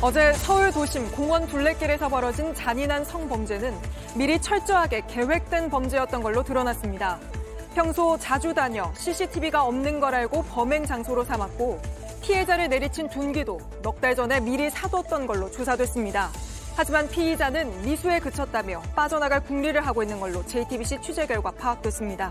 [0.00, 3.74] 어제 서울 도심 공원 둘레길에서 벌어진 잔인한 성범죄는
[4.14, 7.18] 미리 철저하게 계획된 범죄였던 걸로 드러났습니다.
[7.74, 11.80] 평소 자주 다녀 CCTV가 없는 걸 알고 범행 장소로 삼았고
[12.22, 16.30] 피해자를 내리친 둔기도 넉 달 전에 미리 사뒀던 걸로 조사됐습니다.
[16.76, 22.30] 하지만 피의자는 미수에 그쳤다며 빠져나갈 궁리를 하고 있는 걸로 JTBC 취재 결과 파악됐습니다.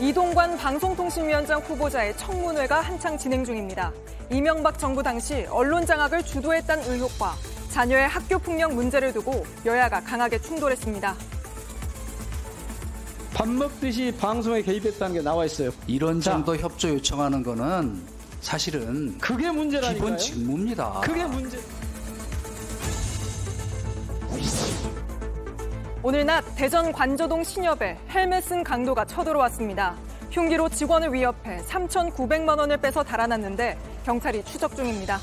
[0.00, 3.92] 이동관 방송통신위원장 후보자의 청문회가 한창 진행 중입니다.
[4.30, 7.34] 이명박 정부 당시 언론 장악을 주도했다는 의혹과
[7.70, 11.14] 자녀의 학교 폭력 문제를 두고 여야가 강하게 충돌했습니다.
[13.34, 15.70] 밥 먹듯이 방송에 개입했다는 게 나와 있어요.
[15.86, 18.02] 이런 정도 협조 요청하는 거는
[18.40, 19.94] 사실은 그게 문제라니까요.
[19.94, 21.00] 기본 직무입니다.
[21.02, 21.58] 그게 문제.
[26.04, 29.96] 오늘 낮 대전 관저동 신협에 헬멧 쓴 강도가 쳐들어왔습니다.
[30.32, 35.18] 흉기로 직원을 위협해 3,900만 원을 빼서 달아났는데 경찰이 추적 중입니다.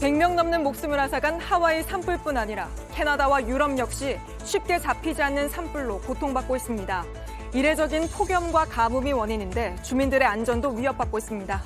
[0.00, 6.54] 100명 넘는 목숨을 앗아간 하와이 산불뿐 아니라 캐나다와 유럽 역시 쉽게 잡히지 않는 산불로 고통받고
[6.54, 7.04] 있습니다.
[7.52, 11.62] 이례적인 폭염과 가뭄이 원인인데 주민들의 안전도 위협받고 있습니다.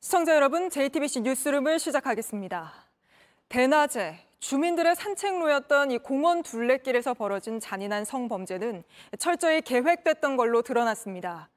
[0.00, 2.72] 시청자 여러분, JTBC 뉴스룸을 시작하겠습니다.
[3.50, 8.84] 대낮에 주민들의 산책로였던 이 공원 둘레길에서 벌어진 잔인한 성범죄는
[9.18, 11.48] 철저히 계획됐던 걸로 드러났습니다.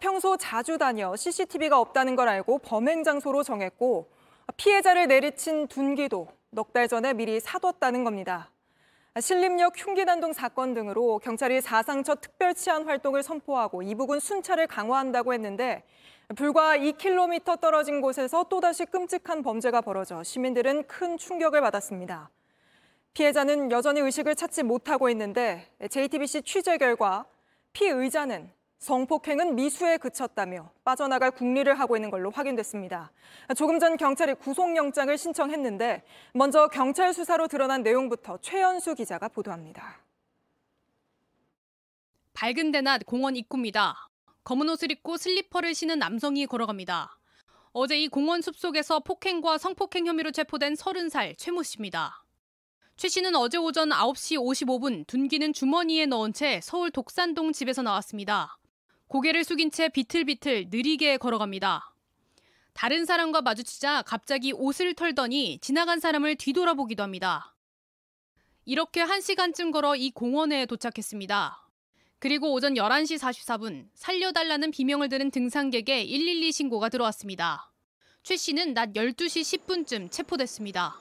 [0.00, 4.10] 평소 자주 다녀 CCTV가 없다는 걸 알고 범행 장소로 정했고
[4.56, 8.50] 피해자를 내리친 둔기도 넉 달 전에 미리 사뒀다는 겁니다.
[9.18, 15.34] 신림역 흉기난동 사건 등으로 경찰이 사상 첫 특별 치안 활동을 선포하고 이 부근 순찰을 강화한다고
[15.34, 15.84] 했는데
[16.36, 22.30] 불과 2km 떨어진 곳에서 또다시 끔찍한 범죄가 벌어져 시민들은 큰 충격을 받았습니다.
[23.14, 27.26] 피해자는 여전히 의식을 찾지 못하고 있는데 JTBC 취재 결과
[27.72, 33.12] 피의자는 성폭행은 미수에 그쳤다며 빠져나갈 궁리를 하고 있는 걸로 확인됐습니다.
[33.56, 36.02] 조금 전 경찰이 구속영장을 신청했는데
[36.32, 40.00] 먼저 경찰 수사로 드러난 내용부터 최연수 기자가 보도합니다.
[42.32, 44.08] 밝은 대낮 공원 입구입니다.
[44.44, 47.16] 검은 옷을 입고 슬리퍼를 신은 남성이 걸어갑니다.
[47.72, 52.24] 어제 이 공원 숲속에서 폭행과 성폭행 혐의로 체포된 30살 최모 씨입니다.
[52.96, 58.58] 최 씨는 어제 오전 9시 55분 둔기는 주머니에 넣은 채 서울 독산동 집에서 나왔습니다.
[59.06, 61.94] 고개를 숙인 채 비틀비틀 느리게 걸어갑니다.
[62.72, 67.54] 다른 사람과 마주치자 갑자기 옷을 털더니 지나간 사람을 뒤돌아보기도 합니다.
[68.64, 71.61] 이렇게 1시간쯤 걸어 이 공원에 도착했습니다.
[72.22, 77.72] 그리고 오전 11시 44분 살려달라는 비명을 들은 등산객의 112 신고가 들어왔습니다.
[78.22, 81.00] 최 씨는 낮 12시 10분쯤 체포됐습니다.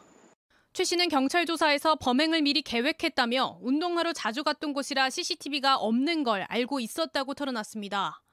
[0.73, 6.79] 최 씨는 경찰 조사에서 범행을 미리 계획했다며 운동하러 자주 갔던 곳이라 CCTV가 없는 걸 알고
[6.79, 8.23] 있었다고 털어놨습니다.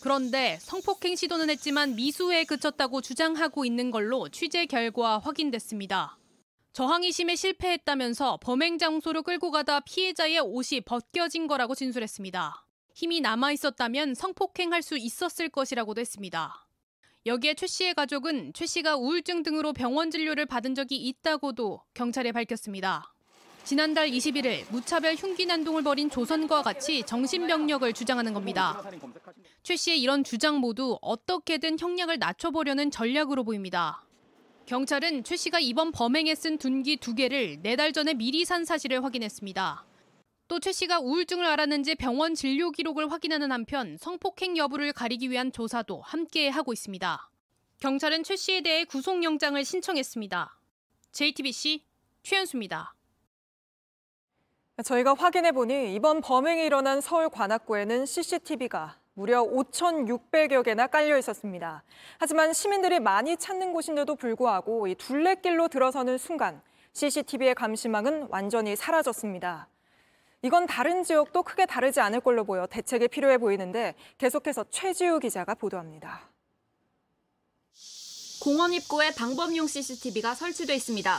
[0.00, 6.16] 그런데 성폭행 시도는 했지만 미수에 그쳤다고 주장하고 있는 걸로 취재 결과 확인됐습니다.
[6.78, 12.64] 저항이 심해 실패했다면서 범행 장소로 끌고 가다 피해자의 옷이 벗겨진 거라고 진술했습니다.
[12.94, 16.68] 힘이 남아 있었다면 성폭행할 수 있었을 것이라고도 했습니다.
[17.26, 23.12] 여기에 최 씨의 가족은 최 씨가 우울증 등으로 병원 진료를 받은 적이 있다고도 경찰에 밝혔습니다.
[23.64, 28.80] 지난달 21일 무차별 흉기 난동을 벌인 조선과 같이 정신병력을 주장하는 겁니다.
[29.64, 34.04] 최 씨의 이런 주장 모두 어떻게든 형량을 낮춰보려는 전략으로 보입니다.
[34.68, 39.02] 경찰은 최 씨가 이번 범행에 쓴 둔기 두 개를 네 달 전에 미리 산 사실을
[39.02, 39.86] 확인했습니다.
[40.46, 46.02] 또 최 씨가 우울증을 앓았는지 병원 진료 기록을 확인하는 한편 성폭행 여부를 가리기 위한 조사도
[46.02, 47.30] 함께 하고 있습니다.
[47.80, 50.58] 경찰은 최 씨에 대해 구속영장을 신청했습니다.
[51.12, 51.84] JTBC
[52.22, 52.94] 최현수입니다.
[54.84, 61.82] 저희가 확인해 보니 이번 범행이 일어난 서울 관악구에는 CCTV가 무려 5,600여 개나 깔려 있었습니다.
[62.18, 66.62] 하지만 시민들이 많이 찾는 곳인데도 불구하고 이 둘레길로 들어서는 순간
[66.92, 69.66] CCTV의 감시망은 완전히 사라졌습니다.
[70.42, 76.20] 이건 다른 지역도 크게 다르지 않을 걸로 보여 대책이 필요해 보이는데 계속해서 최지우 기자가 보도합니다.
[78.40, 81.18] 공원 입구에 방범용 CCTV가 설치돼 있습니다.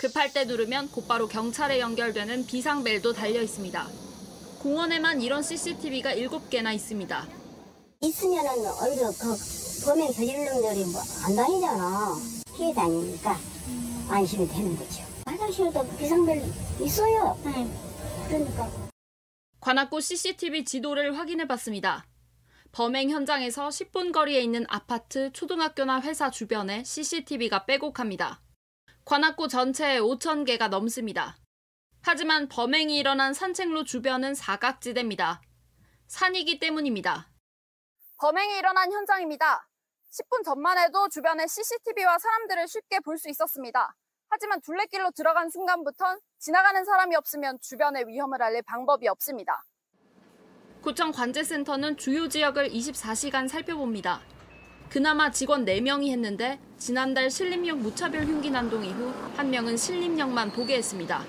[0.00, 3.86] 급할 때 누르면 곧바로 경찰에 연결되는 비상벨도 달려 있습니다.
[4.60, 7.26] 공원에만 이런 CCTV가 7개나 있습니다.
[8.02, 8.50] 있으면은
[8.82, 9.36] 오히려 그
[9.86, 12.14] 범행 저지른 놈들이 뭐 안 다니잖아.
[12.56, 13.36] 피해 다니니까
[14.08, 15.02] 안심이 되는 거죠.
[15.26, 16.42] 화장실도 비상벨
[16.82, 17.38] 있어요.
[17.44, 17.66] 네.
[18.28, 18.70] 그러니까.
[19.60, 22.06] 관악구 CCTV 지도를 확인해 봤습니다.
[22.72, 28.40] 범행 현장에서 10분 거리에 있는 아파트, 초등학교나 회사 주변에 CCTV가 빼곡합니다.
[29.04, 31.36] 관악구 전체에 5천 개가 넘습니다.
[32.02, 35.42] 하지만 범행이 일어난 산책로 주변은 사각지대입니다.
[36.08, 37.28] 산이기 때문입니다.
[38.18, 39.66] 범행이 일어난 현장입니다.
[40.10, 43.94] 10분 전만 해도 주변에 CCTV와 사람들을 쉽게 볼 수 있었습니다.
[44.30, 49.62] 하지만 둘레길로 들어간 순간부턴 지나가는 사람이 없으면 주변의 위험을 알릴 방법이 없습니다.
[50.82, 54.22] 구청 관제센터는 주요 지역을 24시간 살펴봅니다.
[54.88, 61.24] 그나마 직원 4명이 했는데 지난달 신림역 무차별 흉기 난동 이후 한 명은 신림역만 보게 했습니다.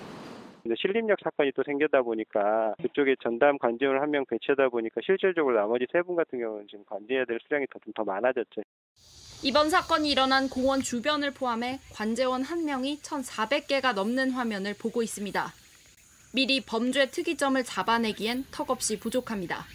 [0.64, 5.56] 근데 신림역 사건이 또 생겼다 보니까 그쪽에 전담 관제원 을 한 명 배치하다 보니까 실질적으로
[5.56, 8.62] 나머지 세 분 같은 경우는 지금 관제해야 될 수량이 더, 좀 더 많아졌죠.
[9.44, 15.48] 이번 사건이 일어난 공원 주변을 포함해 관제원 한 명이 1,400개가 넘는 화면을 보고 있습니다.
[16.34, 19.66] 미리 범죄 특이점을 잡아내기엔 턱없이 부족합니다.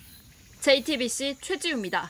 [0.60, 2.08] JTBC 최지우입니다.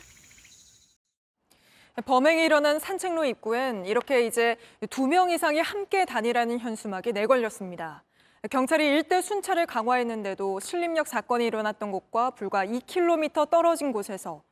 [2.04, 4.56] 범행이 일어난 산책로 입구엔 이렇게 이제
[4.90, 8.02] 두 명 이상이 함께 다니라는 현수막이 내걸렸습니다.
[8.50, 14.42] 경찰이 일대 순찰을 강화했는데도 신림역 사건이 일어났던 곳과 불과 2km 떨어진 곳에서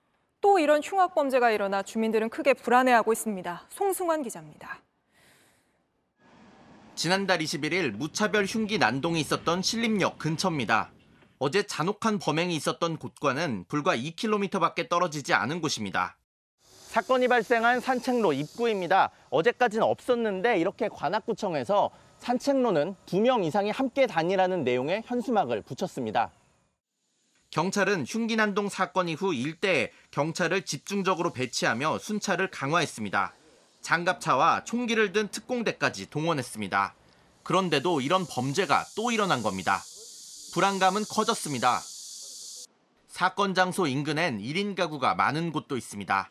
[0.40, 3.66] 또 이런 흉악 범죄가 일어나 주민들은 크게 불안해하고 있습니다.
[3.68, 4.80] 송승환 기자입니다.
[6.94, 10.90] 지난달 21일 무차별 흉기 난동이 있었던 신림역 근처입니다.
[11.38, 16.16] 어제 잔혹한 범행이 있었던 곳과는 불과 2km밖에 떨어지지 않은 곳입니다.
[16.94, 19.10] 사건이 발생한 산책로 입구입니다.
[19.30, 26.30] 어제까지는 없었는데 이렇게 관악구청에서 산책로는 두 명 이상이 함께 다니라는 내용의 현수막을 붙였습니다.
[27.50, 33.34] 경찰은 흉기 난동 사건 이후 일대에 경찰을 집중적으로 배치하며 순찰을 강화했습니다.
[33.80, 36.94] 장갑차와 총기를 든 특공대까지 동원했습니다.
[37.42, 39.82] 그런데도 이런 범죄가 또 일어난 겁니다.
[40.52, 41.80] 불안감은 커졌습니다.
[43.08, 46.30] 사건 장소 인근엔 1인 가구가 많은 곳도 있습니다.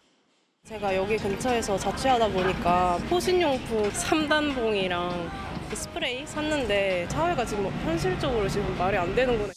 [0.66, 5.30] 제가 여기 근처에서 자취하다 보니까 포신용품 3단봉이랑
[5.76, 9.52] 스프레이 샀는데 사회가 지금 현실적으로 지금 말이 안 되는구나.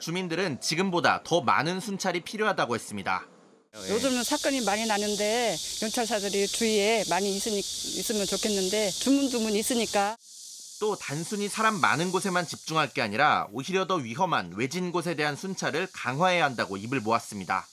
[0.00, 3.26] 주민들은 지금보다 더 많은 순찰이 필요하다고 했습니다.
[3.88, 10.18] 요즘은 사건이 많이 나는데 경찰사들이 주위에 많이 있으니, 있으면 좋겠는데 주문주문 있으니까
[10.78, 15.88] 또 단순히 사람 많은 곳에만 집중할 게 아니라 오히려 더 위험한 외진 곳에 대한 순찰을
[15.90, 17.66] 강화해야 한다고 입을 모았습니다.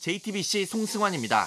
[0.00, 1.46] JTBC 송승환입니다.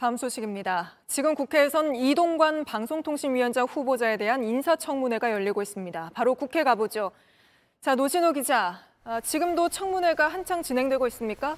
[0.00, 0.94] 다음 소식입니다.
[1.06, 6.12] 지금 국회에선 이동관 방송통신위원장 후보자에 대한 인사청문회가 열리고 있습니다.
[6.14, 7.10] 바로 국회 가보죠.
[7.82, 8.80] 자, 노진호 기자.
[9.04, 11.54] 아, 지금도 청문회가 한창 진행되고 있습니까?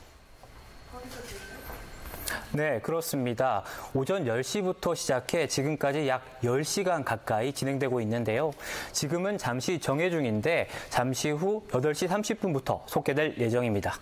[2.50, 3.62] 네, 그렇습니다.
[3.94, 8.50] 오전 10시부터 시작해 지금까지 약 10시간 가까이 진행되고 있는데요.
[8.90, 14.00] 지금은 잠시 정해 중인데 잠시 후 8시 30분부터 속개될 예정입니다.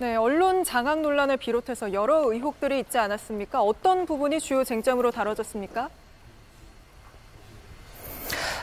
[0.00, 3.60] 네, 언론 장악 논란을 비롯해서 여러 의혹들이 있지 않았습니까?
[3.60, 5.90] 어떤 부분이 주요 쟁점으로 다뤄졌습니까?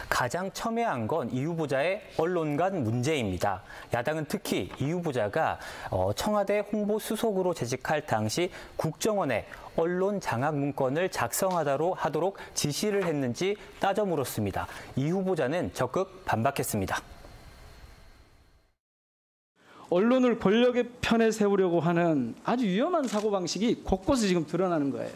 [0.07, 3.63] 가장 첨예한 건 이 후보자의 언론 간 문제입니다.
[3.93, 5.59] 야당은 특히 이 후보자가
[5.89, 9.45] 어, 청와대 홍보 수석으로 재직할 당시 국정원에
[9.75, 14.67] 언론 장악 문건을 작성하도록 하도록 지시를 했는지 따져 물었습니다.
[14.95, 17.14] 이 후보자는 적극 반박했습니다.
[19.99, 25.09] 언론을 권력의 편에 세우려고 하는 아주 위험한 사고방식이 곳곳에 지금 드러나는 거예요.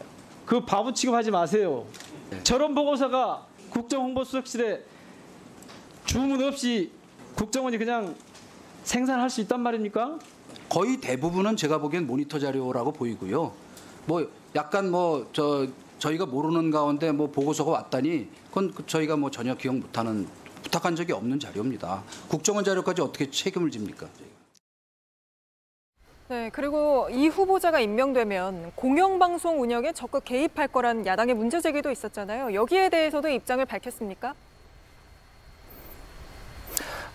[0.46, 1.84] 그 바보 취급하지 마세요.
[2.44, 4.82] 저런 보고서가 국정홍보수석실에
[6.06, 6.92] 주문 없이
[7.34, 8.14] 국정원이 그냥
[8.84, 10.18] 생산할 수 있단 말입니까?
[10.70, 13.52] 거의 대부분은 제가 보기엔 모니터 자료라고 보이고요.
[14.06, 15.66] 뭐 약간 뭐 저
[15.98, 20.26] 저희가 모르는 가운데 뭐 보고서가 왔다니 그건 저희가 뭐 전혀 기억 못하는
[20.62, 22.02] 부탁한 적이 없는 자료입니다.
[22.28, 24.06] 국정원 자료까지 어떻게 책임을 집니까?
[26.30, 32.54] 네, 그리고 이 후보자가 임명되면 공영방송 운영에 적극 개입할 거라는 야당의 문제 제기도 있었잖아요.
[32.54, 34.32] 여기에 대해서도 입장을 밝혔습니까?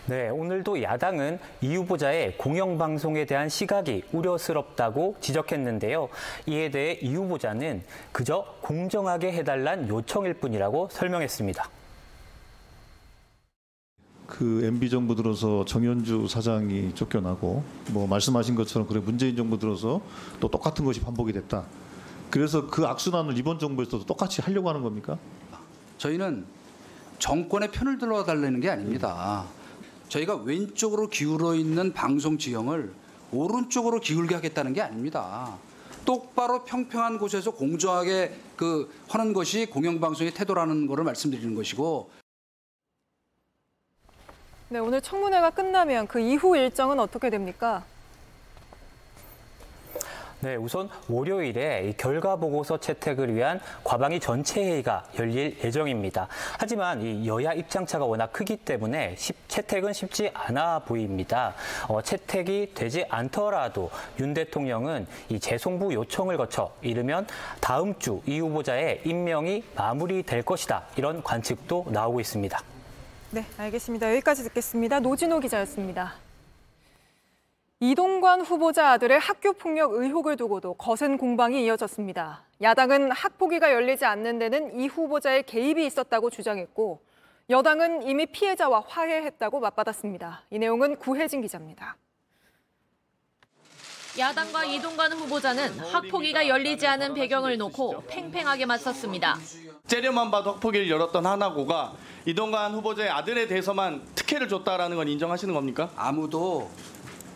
[0.07, 6.09] 네, 오늘도 야당은 이 후보자의 공영방송에 대한 시각이 우려스럽다고 지적했는데요.
[6.47, 11.69] 이에 대해 이 후보자는 그저 공정하게 해달란 요청일 뿐이라고 설명했습니다.
[14.27, 20.01] 그 MB 정부 들어서 정현주 사장이 쫓겨나고 뭐 말씀하신 것처럼 그래 문재인 정부 들어서
[20.39, 21.65] 또 똑같은 것이 반복이 됐다.
[22.29, 25.17] 그래서 그 악순환을 이번 정부에서도 똑같이 하려고 하는 겁니까?
[25.97, 26.45] 저희는
[27.19, 29.45] 정권의 편을 들어달라는 게 아닙니다.
[30.09, 32.93] 저희가 왼쪽으로 기울어 있는 방송 지형을
[33.31, 35.57] 오른쪽으로 기울게 하겠다는 게 아닙니다.
[36.03, 42.09] 똑바로 평평한 곳에서 공정하게 그 하는 것이 공영방송의 태도라는 것을 말씀드리는 것이고
[44.75, 47.81] 네, 오늘 청문회가 끝나면 그 이후 일정은 어떻게 됩니까?
[50.41, 56.27] 네, 우선 월요일에 이 결과 보고서 채택을 위한 과방위 전체 회의가 열릴 예정입니다.
[56.59, 61.53] 하지만 이 여야 입장차가 워낙 크기 때문에 쉽- 채택은 쉽지 않아 보입니다.
[61.87, 63.89] 어, 채택이 되지 않더라도
[64.19, 67.27] 윤 대통령은 이 재송부 요청을 거쳐 이르면
[67.61, 70.83] 다음 주 이 후보자의 임명이 마무리될 것이다.
[70.97, 72.59] 이런 관측도 나오고 있습니다.
[73.35, 74.09] 네, 알겠습니다.
[74.11, 75.01] 여기까지 듣겠습니다.
[75.01, 76.13] 노진호 기자였습니다.
[77.81, 82.45] 이동관 후보자 아들의 학교 폭력 의혹을 두고도 거센 공방이 이어졌습니다.
[82.61, 87.01] 야당은 학폭위가 열리지 않는 데는 이 후보자의 개입이 있었다고 주장했고
[87.49, 90.43] 여당은 이미 피해자와 화해했다고 맞받았습니다.
[90.51, 91.97] 이 내용은 구혜진 기자입니다.
[94.17, 99.37] 야당과 이동관 후보자는 학폭위가 열리지 않은 배경을 놓고 팽팽하게 맞섰습니다.
[99.87, 101.93] 째려만 봐도 학폭위를 열었던 하나고가
[102.25, 105.89] 이동관 후보자의 아들에 대해서만 특혜를 줬다라는 건 인정하시는 겁니까?
[105.95, 106.71] 아무도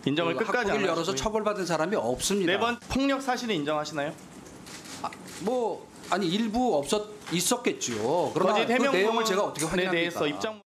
[0.06, 1.14] 인정을 그 끝까지 안 학폭위를 열어서.
[1.16, 2.52] 처벌받은 사람이 없습니다.
[2.52, 4.14] 매번 폭력 사실을 인정하시나요?
[5.42, 8.32] 뭐 아니 일부 없었 있었겠죠.
[8.34, 10.28] 그러나 거짓 그 해명 내용을 제가 어떻게 부분에 확인합니까?
[10.28, 10.62] 입장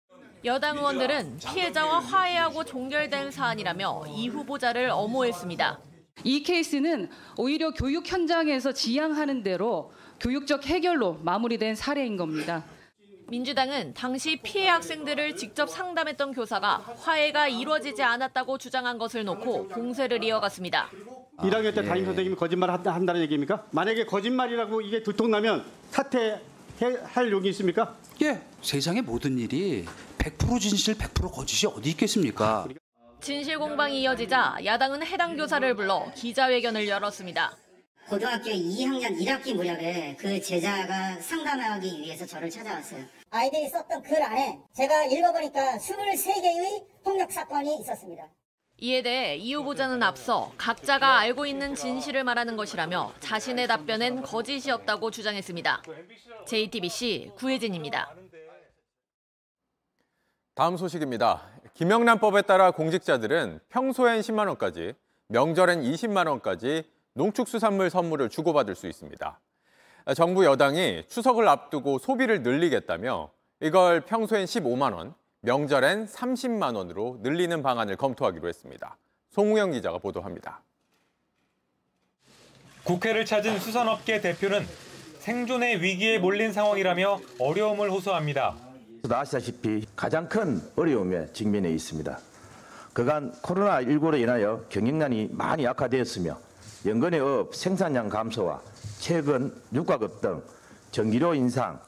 [0.44, 5.78] 여당 의원들은 피해자와 화해하고 종결된 사안이라며 이 후보자를 엄호했습니다.
[6.24, 12.64] 이 케이스는 오히려 교육 현장에서 지향하는 대로 교육적 해결로 마무리된 사례인 겁니다.
[13.28, 20.90] 민주당은 당시 피해 학생들을 직접 상담했던 교사가 화해가 이루어지지 않았다고 주장한 것을 놓고 공세를 이어갔습니다.
[21.38, 21.84] 1학년 때 예.
[21.88, 23.66] 담임 선생님이 거짓말을 한다- 한다는 얘기입니까?
[23.70, 27.96] 만약에 거짓말이라고 이게 들통나면 사퇴할 용이 있습니까?
[28.22, 29.86] 예, 세상의 모든 일이
[30.18, 32.66] 100% 진실, 100% 거짓이 어디 있겠습니까?
[33.22, 37.56] 진실 공방이 이어지자 야당은 해당 교사를 불러 기자회견을 열었습니다.
[38.08, 43.04] 고등학교 2학년 1학기 무렵에 그 제자가 상담하기 위해서 저를 찾아왔어요.
[43.30, 48.28] 아이들이 썼던 글 안에 제가 읽어보니까 23개의 폭력 사건이 있었습니다.
[48.78, 55.82] 이에 대해 이 후보자는 앞서 각자가 알고 있는 진실을 말하는 것이라며 자신의 답변엔 거짓이었다고 주장했습니다.
[56.48, 58.12] JTBC 구혜진입니다.
[60.56, 61.51] 다음 소식입니다.
[61.74, 64.94] 김영란법에 따라 공직자들은 평소엔 10만 원까지,
[65.28, 69.40] 명절엔 20만 원까지 농축수산물 선물을 주고받을 수 있습니다.
[70.14, 77.96] 정부 여당이 추석을 앞두고 소비를 늘리겠다며 이걸 평소엔 15만 원, 명절엔 30만 원으로 늘리는 방안을
[77.96, 78.98] 검토하기로 했습니다.
[79.30, 80.62] 송우영 기자가 보도합니다.
[82.84, 84.66] 국회를 찾은 수산업계 대표는
[85.20, 88.71] 생존의 위기에 몰린 상황이라며 어려움을 호소합니다.
[89.10, 92.18] 아시다시피 가장 큰 어려움에 직면해 있습니다.
[92.92, 96.38] 그간 코로나19로 인하여 경영난이 많이 악화되었으며
[96.86, 98.60] 연근해 어업 생산량 감소와
[98.98, 100.42] 최근 유가 급등
[100.90, 101.80] 전기료 인상,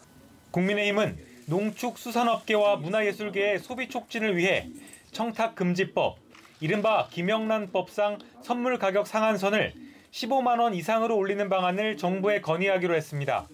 [0.50, 4.70] 국민의힘은 농축수산업계와 문화예술계의 소비 촉진을 위해
[5.12, 6.16] 청탁금지법,
[6.60, 9.74] 이른바 김영란법상 선물 가격 상한선을
[10.10, 13.48] 15만 원 이상으로 올리는 방안을 정부에 건의하기로 했습니다.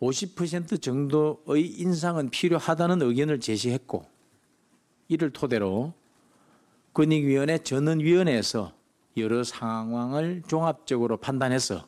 [0.00, 4.04] 50% 정도의 인상은 필요하다는 의견을 제시했고
[5.08, 5.92] 이를 토대로
[6.94, 8.72] 권익위원회 전원위원회에서
[9.16, 11.86] 여러 상황을 종합적으로 판단해서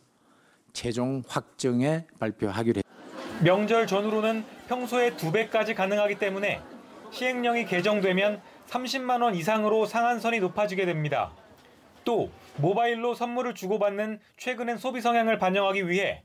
[0.73, 3.45] 최종 확정에 발표하기로 했습니다.
[3.45, 6.61] 명절 전후로는 평소의 두 배까지 가능하기 때문에
[7.11, 11.33] 시행령이 개정되면 30만 원 이상으로 상한선이 높아지게 됩니다.
[12.04, 16.23] 또 모바일로 선물을 주고받는 최근의 소비 성향을 반영하기 위해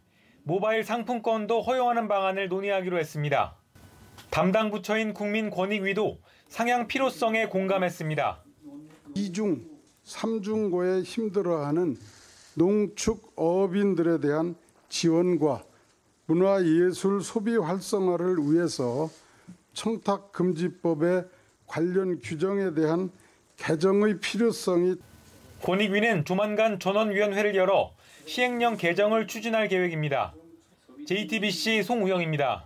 [0.48, 3.58] 모바일 상품권도 허용하는 방안을 논의하기로 했습니다.
[4.30, 8.46] 담당 부처인 국민권익위도 상향 필요성에 공감했습니다.
[9.16, 9.66] 이중,
[10.06, 11.98] 삼중고에 힘들어하는
[12.54, 14.56] 농축어업인들에 대한
[14.88, 15.66] 지원과
[16.28, 19.10] 문화예술 소비 활성화를 위해서
[19.74, 21.26] 청탁금지법의
[21.66, 23.12] 관련 규정에 대한
[23.58, 24.96] 개정의 필요성이
[25.62, 27.92] 권익위는 조만간 전원위원회를 열어
[28.26, 30.34] 시행령 개정을 추진할 계획입니다.
[31.08, 32.66] JTBC 송우영입니다.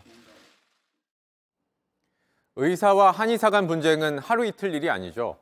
[2.56, 5.38] 의사와 한의사 간 분쟁은 하루 이틀 일이 아니죠.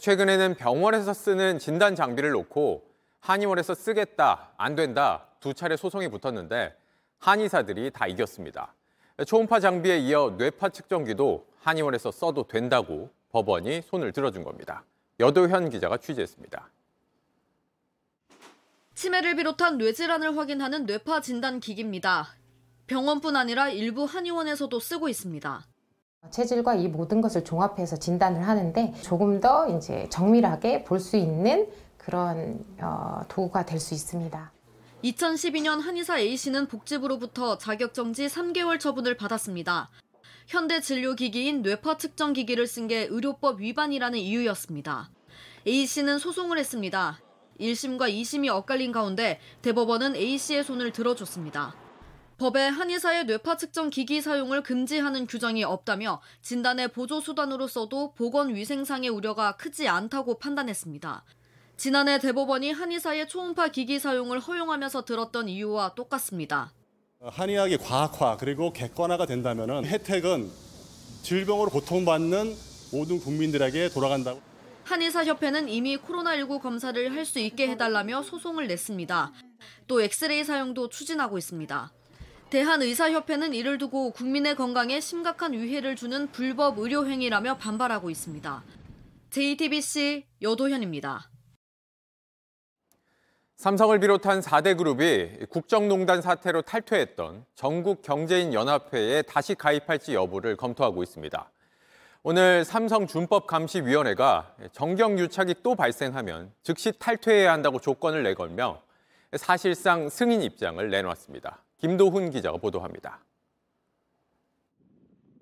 [0.00, 2.88] 최근에는 병원에서 쓰는 진단 장비를 놓고
[3.20, 6.74] 한의원에서 쓰겠다, 안 된다 두 차례 소송이 붙었는데
[7.18, 8.72] 한의사들이 다 이겼습니다.
[9.26, 14.84] 초음파 장비에 이어 뇌파 측정기도 한의원에서 써도 된다고 법원이 손을 들어준 겁니다.
[15.20, 16.70] 여도현 기자가 취재했습니다.
[18.94, 22.37] 치매를 비롯한 뇌질환을 확인하는 뇌파 진단 기기입니다.
[22.92, 25.64] 병원뿐 아니라 일부 한의원에서도 쓰고 있습니다.
[26.30, 32.64] 체질과 이 모든 것을 종합해서 진단을 하는데 조금 더 이제 정밀하게 볼 수 있는 그런
[32.80, 34.52] 어, 도구가 될 수 있습니다.
[35.04, 39.90] 2012년 한의사 A씨는 복지부로부터 자격정지 3개월 처분을 받았습니다.
[40.48, 45.10] 현대 진료기기인 뇌파 측정 기기를 쓴 게 의료법 위반이라는 이유였습니다.
[45.66, 47.20] A씨는 소송을 했습니다.
[47.60, 51.74] 1심과 2심이 엇갈린 가운데 대법원은 A씨의 손을 들어줬습니다.
[52.38, 59.56] 법에 한의사의 뇌파 측정 기기 사용을 금지하는 규정이 없다며 진단의 보조 수단으로서도 보건 위생상의 우려가
[59.56, 61.24] 크지 않다고 판단했습니다.
[61.76, 66.72] 지난해 대법원이 한의사의 초음파 기기 사용을 허용하면서 들었던 이유와 똑같습니다.
[67.20, 70.48] 한의학이 과학화 그리고 객관화가 된다면 혜택은
[71.22, 72.54] 질병으로 고통받는
[72.92, 74.40] 모든 국민들에게 돌아간다고.
[74.84, 79.32] 한의사협회는 이미 코로나19 검사를 할 수 있게 해달라며 소송을 냈습니다.
[79.88, 81.92] 또 엑스레이 사용도 추진하고 있습니다.
[82.50, 88.64] 대한의사협회는 이를 두고 국민의 건강에 심각한 위해를 주는 불법 의료 행위라며 반발하고 있습니다.
[89.30, 91.30] JTBC 여도현입니다.
[93.56, 101.50] 삼성을 비롯한 4대 그룹이 국정농단 사태로 탈퇴했던 전국경제인연합회에 다시 가입할지 여부를 검토하고 있습니다.
[102.22, 108.80] 오늘 삼성준법감시위원회가 정경유착이 또 발생하면 즉시 탈퇴해야 한다고 조건을 내걸며
[109.36, 111.62] 사실상 승인 입장을 내놓았습니다.
[111.78, 113.24] 김도훈 기자가 보도합니다.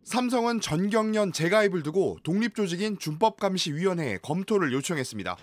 [0.04, 5.36] 삼성은 전경련 재가입을 두고 독립조직인 준법감시위원회에 검토를 요청했습니다.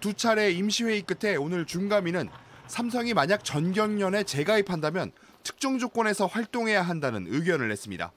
[0.00, 2.30] 두 차례 임시회의 끝에 오늘 준감위는
[2.66, 8.12] 삼성이 만약 전경련에 재가입한다면 특정 조건에서 활동해야 한다는 의견을 냈습니다.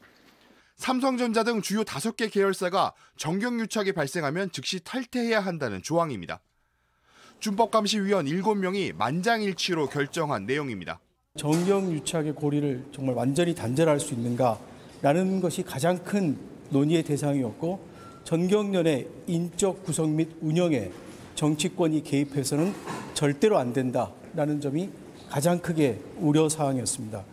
[0.77, 6.41] 삼성전자 등 주요 5개 계열사가 정경유착이 발생하면 즉시 탈퇴해야 한다는 조항입니다.
[7.39, 11.01] 준법감시위원 7명이 만장일치로 결정한 내용입니다.
[11.36, 16.38] 정경유착의 고리를 정말 완전히 단절할 수 있는가라는 것이 가장 큰
[16.70, 17.80] 논의의 대상이었고
[18.24, 20.92] 전경련의 인적 구성 및 운영에
[21.34, 22.72] 정치권이 개입해서는
[23.16, 24.92] 절대로 안 된다라는 점이
[25.28, 27.25] 가장 크게 우려 사항이었습니다.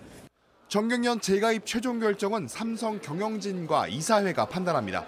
[0.69, 5.05] 정경련 재가입 최종 결정은 삼성 경영진과 이사회가 판단합니다.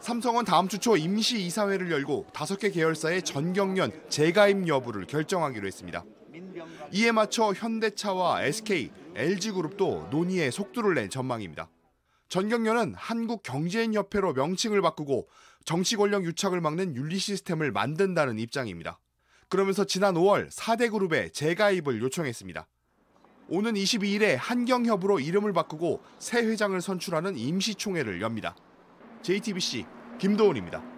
[0.00, 6.02] 삼성은 다음 주 초 임시 이사회를 열고 다섯 개 계열사의 전경련 재가입 여부를 결정하기로 했습니다.
[6.92, 11.68] 이에 맞춰 현대차와 SK, LG그룹도 논의에 속도를 낸 전망입니다.
[12.28, 15.28] 전경련은 한국경제인협회로 명칭을 바꾸고
[15.64, 18.98] 정치 권력 유착을 막는 윤리 시스템을 만든다는 입장입니다.
[19.48, 22.66] 그러면서 지난 5월 4대 그룹에 재가입을 요청했습니다.
[23.48, 28.56] 오는 22일에 한경협으로 이름을 바꾸고 새 회장을 선출하는 임시총회를 엽니다.
[29.22, 29.86] JTBC
[30.18, 30.95] 김도훈입니다.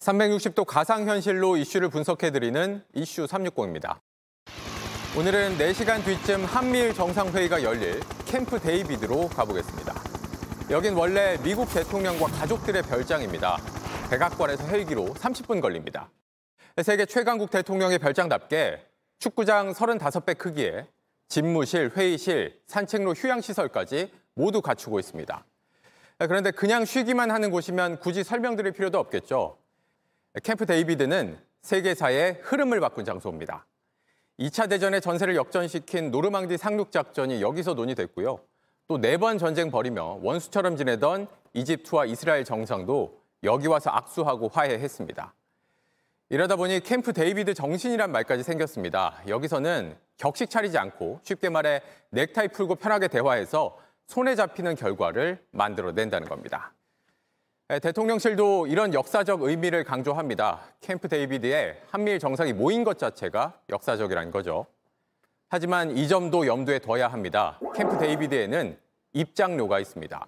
[0.00, 3.98] 360도 가상현실로 이슈를 분석해드리는 이슈 360입니다.
[5.16, 9.94] 오늘은 4시간 뒤쯤 한미일 정상회의가 열릴 캠프 데이비드로 가보겠습니다.
[10.70, 13.56] 여긴 원래 미국 대통령과 가족들의 별장입니다.
[14.10, 16.10] 백악관에서 헬기로 30분 걸립니다.
[16.82, 18.86] 세계 최강국 대통령의 별장답게
[19.18, 20.86] 축구장 35배 크기에
[21.28, 25.44] 집무실, 회의실, 산책로, 휴양시설까지 모두 갖추고 있습니다.
[26.18, 29.58] 그런데 그냥 쉬기만 하는 곳이면 굳이 설명드릴 필요도 없겠죠.
[30.42, 33.66] 캠프 데이비드는 세계사의 흐름을 바꾼 장소입니다.
[34.38, 38.38] 2차 대전의 전세를 역전시킨 노르망디 상륙 작전이 여기서 논의됐고요.
[38.86, 45.34] 또 네 번 전쟁 벌이며 원수처럼 지내던 이집트와 이스라엘 정상도 여기 와서 악수하고 화해했습니다.
[46.30, 49.20] 이러다 보니 캠프 데이비드 정신이란 말까지 생겼습니다.
[49.28, 56.72] 여기서는 격식 차리지 않고 쉽게 말해 넥타이 풀고 편하게 대화해서 손에 잡히는 결과를 만들어낸다는 겁니다.
[57.68, 60.62] 대통령실도 이런 역사적 의미를 강조합니다.
[60.80, 64.64] 캠프 데이비드에 한미일 정상이 모인 것 자체가 역사적이라는 거죠.
[65.50, 67.60] 하지만 이 점도 염두에 둬야 합니다.
[67.74, 68.78] 캠프 데이비드에는
[69.12, 70.26] 입장료가 있습니다.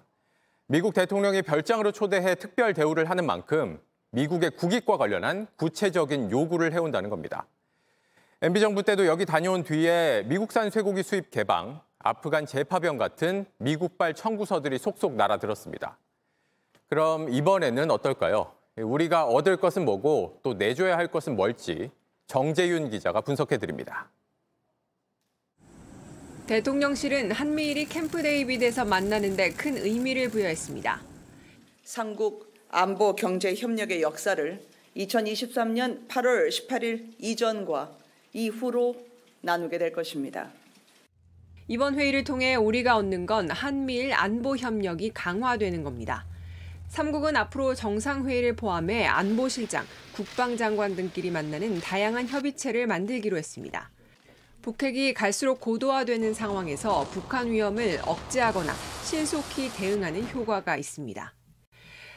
[0.67, 7.47] 미국 대통령이 별장으로 초대해 특별 대우를 하는 만큼 미국의 국익과 관련한 구체적인 요구를 해온다는 겁니다.
[8.43, 14.77] MB 정부 때도 여기 다녀온 뒤에 미국산 쇠고기 수입 개방, 아프간 재파병 같은 미국발 청구서들이
[14.77, 15.97] 속속 날아들었습니다.
[16.91, 18.51] 그럼 이번에는 어떨까요?
[18.75, 21.89] 우리가 얻을 것은 뭐고 또 내줘야 할 것은 뭘지
[22.27, 24.09] 정재윤 기자가 분석해 드립니다.
[26.47, 31.01] 대통령실은 한미일이 캠프 데이비드에서 만나는 데 큰 의미를 부여했습니다.
[31.85, 34.61] 삼국 안보 경제 협력의 역사를
[34.97, 37.89] 2023년 8월 18일 이전과
[38.33, 38.97] 이후로
[39.39, 40.49] 나누게 될 것입니다.
[41.69, 46.25] 이번 회의를 통해 우리가 얻는 건 한미일 안보 협력이 강화되는 겁니다.
[46.91, 53.89] 삼국은 앞으로 정상회의를 포함해 안보실장, 국방장관 등끼리 만나는 다양한 협의체를 만들기로 했습니다.
[54.61, 58.73] 북핵이 갈수록 고도화되는 상황에서 북한 위험을 억제하거나
[59.05, 61.33] 신속히 대응하는 효과가 있습니다.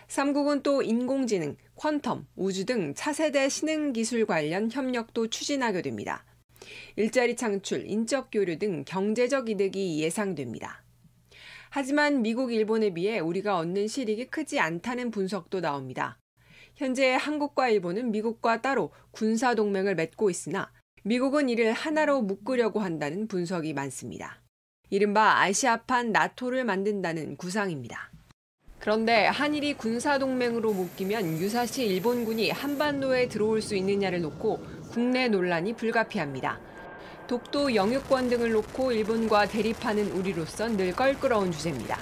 [0.08, 6.24] 삼국은 또 인공지능, 퀀텀, 우주 등 차세대 신흥 기술 관련 협력도 추진하게 됩니다.
[6.96, 10.83] 일자리 창출, 인적 교류 등 경제적 이득이 예상됩니다.
[11.76, 16.20] 하지만 미국, 일본에 비해 우리가 얻는 실익이 크지 않다는 분석도 나옵니다.
[16.76, 20.70] 현재 한국과 일본은 미국과 따로 군사 동맹을 맺고 있으나
[21.02, 24.40] 미국은 이를 하나로 묶으려고 한다는 분석이 많습니다.
[24.88, 28.12] 이른바 아시아판 나토를 만든다는 구상입니다.
[28.78, 36.73] 그런데 한일이 군사 동맹으로 묶이면 유사시 일본군이 한반도에 들어올 수 있느냐를 놓고 국내 논란이 불가피합니다.
[37.26, 41.96] 독도 영유권 등을 놓고 일본과 대립하는 우리로선 늘 껄끄러운 주제입니다.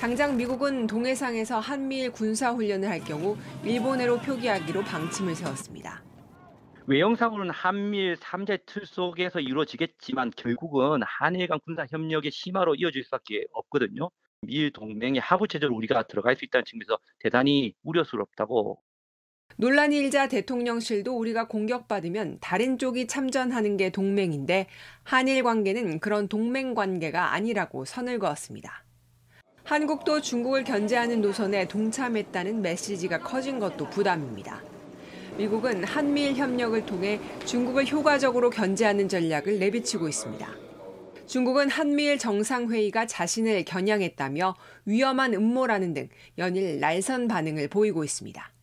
[0.00, 6.02] 당장 미국은 동해상에서 한미일 군사훈련을 할 경우 일본해로 표기하기로 방침을 세웠습니다.
[6.86, 14.10] 외형상으로는 한미일 3제 틀 속에서 이루어지겠지만 결국은 한일 간 군사 협력의 심화로 이어질 수밖에 없거든요.
[14.42, 18.80] 미일 동맹의 하부 체제로 우리가 들어갈 수 있다는 측면에서 대단히 우려스럽다고.
[19.58, 24.66] 논란이 일자 대통령실도 우리가 공격받으면 다른 쪽이 참전하는 게 동맹인데
[25.02, 28.84] 한일 관계는 그런 동맹 관계가 아니라고 선을 그었습니다.
[29.64, 34.62] 한국도 중국을 견제하는 노선에 동참했다는 메시지가 커진 것도 부담입니다.
[35.38, 40.48] 미국은 한미일 협력을 통해 중국을 효과적으로 견제하는 전략을 내비치고 있습니다.
[41.26, 44.54] 중국은 한미일 정상회의가 자신을 겨냥했다며
[44.84, 48.55] 위험한 음모라는 등 연일 날선 반응을 보이고 있습니다.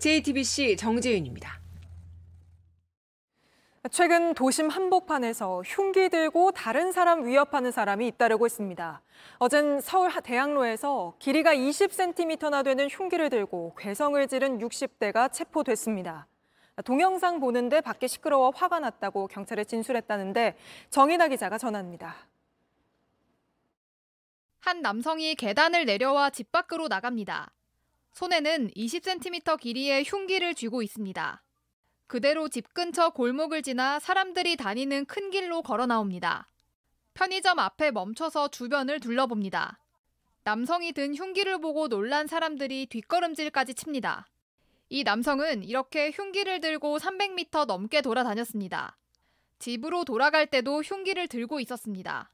[0.00, 1.60] JTBC 정재윤입니다.
[3.90, 9.02] 최근 도심 한복판에서 흉기 들고 다른 사람 위협하는 사람이 잇따르고 있습니다.
[9.40, 16.26] 어젠 서울 대학로에서 길이가 20cm나 되는 흉기를 들고 괴성을 지른 60대가 체포됐습니다.
[16.86, 20.56] 동영상 보는데 밖에 시끄러워 화가 났다고 경찰에 진술했다는데
[20.88, 22.16] 정인아 기자가 전합니다.
[24.60, 27.50] 한 남성이 계단을 내려와 집 밖으로 나갑니다.
[28.12, 31.42] 손에는 20cm 길이의 흉기를 쥐고 있습니다.
[32.06, 36.50] 그대로 집 근처 골목을 지나 사람들이 다니는 큰 길로 걸어 나옵니다.
[37.14, 39.78] 편의점 앞에 멈춰서 주변을 둘러봅니다.
[40.42, 44.26] 남성이 든 흉기를 보고 놀란 사람들이 뒷걸음질까지 칩니다.
[44.88, 48.96] 이 남성은 이렇게 흉기를 들고 300m 넘게 돌아다녔습니다.
[49.60, 52.30] 집으로 돌아갈 때도 흉기를 들고 있었습니다.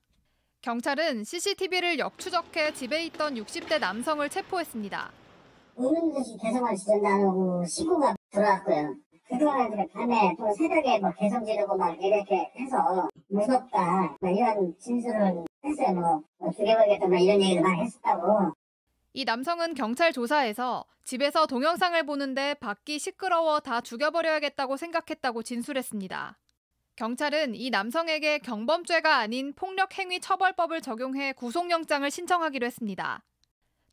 [0.62, 5.26] 경찰은 CCTV를 역추적해 집에 있던 60대 남성을 체포했습니다.
[5.77, 8.95] 오는 듯이 개성을 지른다고 신고가 들어왔고요.
[9.29, 15.95] 그동안 밤에 또 새벽에 뭐 개성 지르고 막 이렇게 해서 무섭다 뭐 이런 진술을 했어요.
[15.95, 18.53] 뭐, 뭐 죽여버리겠다 뭐 이런 얘기를 많이 했었다고.
[19.12, 26.39] 이 남성은 경찰 조사에서 집에서 동영상을 보는데 밖이 시끄러워 다 죽여버려야겠다고 생각했다고 진술했습니다.
[26.97, 33.23] 경찰은 이 남성에게 경범죄가 아닌 폭력행위 처벌법을 적용해 구속영장을 신청하기로 했습니다.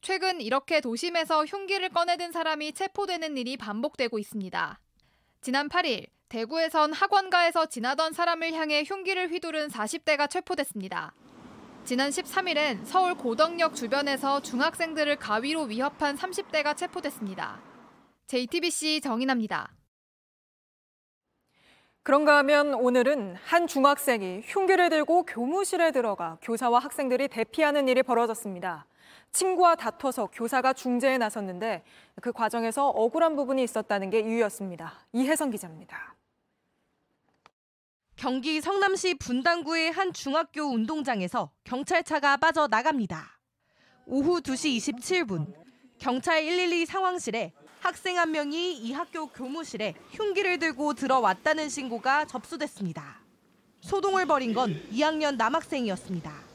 [0.04, 4.80] 최근 이렇게 도심에서 흉기를 꺼내든 사람이 체포되는 일이 반복되고 있습니다.
[5.40, 11.14] 지난 8일 대구에선 학원가에서 지나던 사람을 향해 흉기를 휘두른 40대가 체포됐습니다.
[11.86, 17.62] 지난 13일엔 서울 고덕역 주변에서 중학생들을 가위로 위협한 30대가 체포됐습니다.
[18.28, 19.72] JTBC 정인합니다.
[22.04, 28.86] 그런가 하면 오늘은 한 중학생이 흉기를 들고 교무실에 들어가 교사와 학생들이 대피하는 일이 벌어졌습니다.
[29.34, 31.84] 친구와 다퉈서 교사가 중재에 나섰는데
[32.22, 34.94] 그 과정에서 억울한 부분이 있었다는 게 이유였습니다.
[35.12, 36.16] 이혜성 기자입니다.
[38.16, 43.40] 경기 성남시 분당구의 한 중학교 운동장에서 경찰차가 빠져나갑니다.
[44.06, 45.52] 오후 2시 27분
[45.98, 53.20] 경찰 112 상황실에 학생 한 명이 이 학교 교무실에 흉기를 들고 들어왔다는 신고가 접수됐습니다.
[53.82, 56.53] 소동을 벌인 건 2학년 남학생이었습니다.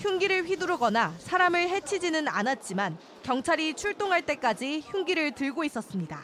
[0.00, 6.18] 흉기를 휘두르거나 사람을 해치지는 않았지만 경찰이 출동할 때까지 흉기를 들고 있었습니다.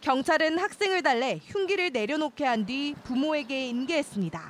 [0.00, 4.40] 경찰은 학생을 달래 흉기를 내려놓게 한 뒤 부모에게 인계했습니다.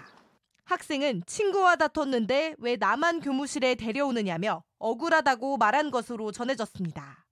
[0.67, 7.25] 학생은 친구와 다퉜는데 왜 나만 교무실에 데려오느냐며 억울하다고 말한 것으로 전해졌습니다.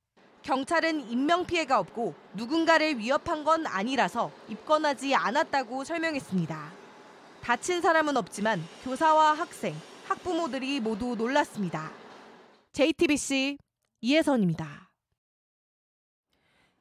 [0.42, 6.72] 경찰은 인명피해가 없고 누군가를 위협한 건 아니라서 입건하지 않았다고 설명했습니다.
[7.42, 9.74] 다친 사람은 없지만 교사와 학생,
[10.11, 11.92] 학부모들이 모두 놀랐습니다.
[12.73, 13.59] JTBC
[14.01, 14.90] 이혜선입니다.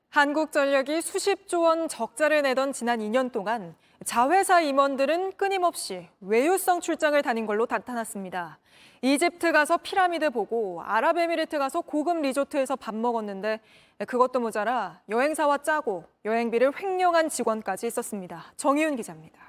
[0.09, 7.67] 한국전력이 수십조 원 적자를 내던 지난 2년 동안 자회사 임원들은 끊임없이 외유성 출장을 다닌 걸로
[7.69, 8.57] 나타났습니다.
[9.03, 13.59] 이집트 가서 피라미드 보고 아랍에미리트 가서 고급 리조트에서 밥 먹었는데
[14.07, 18.53] 그것도 모자라 여행사와 짜고 여행비를 횡령한 직원까지 있었습니다.
[18.57, 19.48] 정희윤 기자입니다.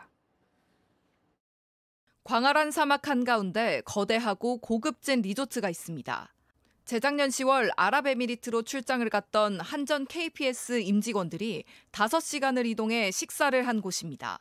[2.24, 6.33] 광활한 사막 한가운데 거대하고 고급진 리조트가 있습니다.
[6.85, 14.38] 재작년 10월 아랍에미리트로 출장을 갔던 한전 KPS 임직원들이 5시간을 이동해 식사를 한 곳입니다.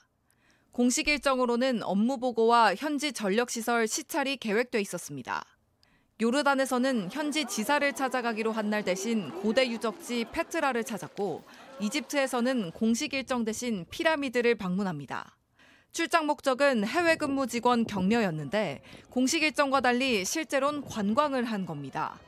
[0.72, 5.44] 공식 일정으로는 업무 보고와 현지 전력시설 시찰이 계획돼 있었습니다.
[6.22, 11.44] 요르단에서는 현지 지사를 찾아가기로 한 날 대신 고대 유적지 페트라를 찾았고
[11.80, 15.39] 이집트에서는 공식 일정 대신 피라미드를 방문합니다.
[15.92, 22.20] 출장 목적은 해외 근무 직원 격려였는데 공식 일정과 달리 실제론 관광을 한 겁니다.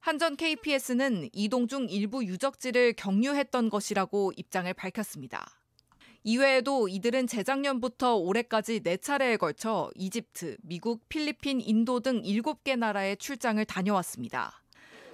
[0.00, 5.46] 한전 KPS는 이동 중 일부 유적지를 경유했던 것이라고 입장을 밝혔습니다.
[6.22, 14.62] 이외에도 이들은 재작년부터 올해까지 4차례에 걸쳐 이집트, 미국, 필리핀, 인도 등 7개 나라에 출장을 다녀왔습니다.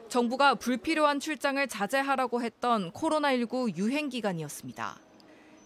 [0.09, 4.99] 정부가 불필요한 출장을 자제하라고 했던 코로나19 유행 기간이었습니다.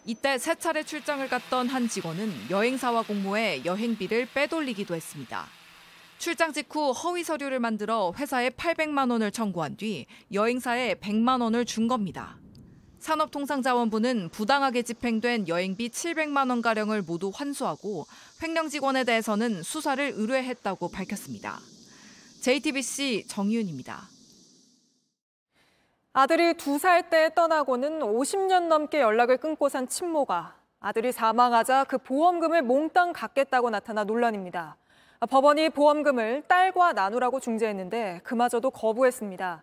[0.08, 5.48] 이때 세 차례 출장을 갔던 한 직원은 여행사와 공모해 여행비를 빼돌리기도 했습니다.
[6.18, 12.38] 출장 직후 허위 서류를 만들어 회사에 800만 원을 청구한 뒤 여행사에 100만 원을 준 겁니다.
[13.00, 18.06] 산업통상자원부는 부당하게 집행된 여행비 700만 원 가량을 모두 환수하고
[18.40, 21.60] 횡령 직원에 대해서는 수사를 의뢰했다고 밝혔습니다.
[22.42, 24.08] JTBC 정윤입니다.
[26.18, 32.62] 아들이 두 살 때 떠나고는 50년 넘게 연락을 끊고 산 친모가 아들이 사망하자 그 보험금을
[32.62, 34.78] 몽땅 갚겠다고 나타나 논란입니다.
[35.28, 39.62] 법원이 보험금을 딸과 나누라고 중재했는데 그마저도 거부했습니다.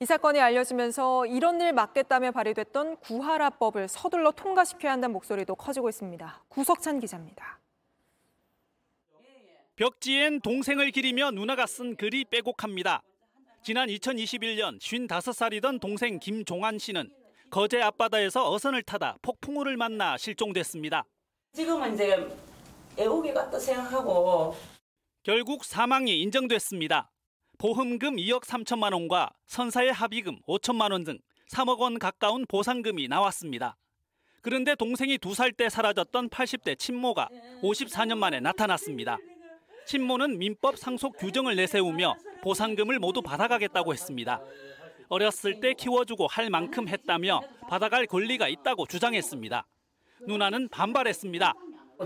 [0.00, 6.42] 이 사건이 알려지면서 이런 일 막겠다며 발의됐던 구하라법을 서둘러 통과시켜야 한다는 목소리도 커지고 있습니다.
[6.50, 7.58] 구석찬 기자입니다.
[9.76, 13.00] 벽지엔 동생을 기리며 누나가 쓴 글이 빼곡합니다.
[13.64, 17.10] 지난 2021년 55살이던 동생 김종환 씨는
[17.50, 21.04] 거제 앞바다에서 어선을 타다 폭풍우를 만나 실종됐습니다.
[21.54, 22.28] 지금은 이제
[22.98, 24.54] 애국이 같다 생각하고
[25.22, 27.10] 결국 사망이 인정됐습니다.
[27.56, 31.18] 보험금 2억 3천만 원과 선사의 합의금 5천만 원 등
[31.50, 33.76] 3억 원 가까운 보상금이 나왔습니다.
[34.42, 37.30] 그런데 동생이 두 살 때 사라졌던 80대 친모가
[37.62, 39.16] 54년 만에 나타났습니다.
[39.86, 44.40] 친모는 민법 상속 규정을 내세우며 보상금을 모두 받아가겠다고 했습니다.
[45.08, 49.66] 어렸을 때 키워주고 할 만큼 했다며 받아갈 권리가 있다고 주장했습니다.
[50.26, 51.52] 누나는 반발했습니다.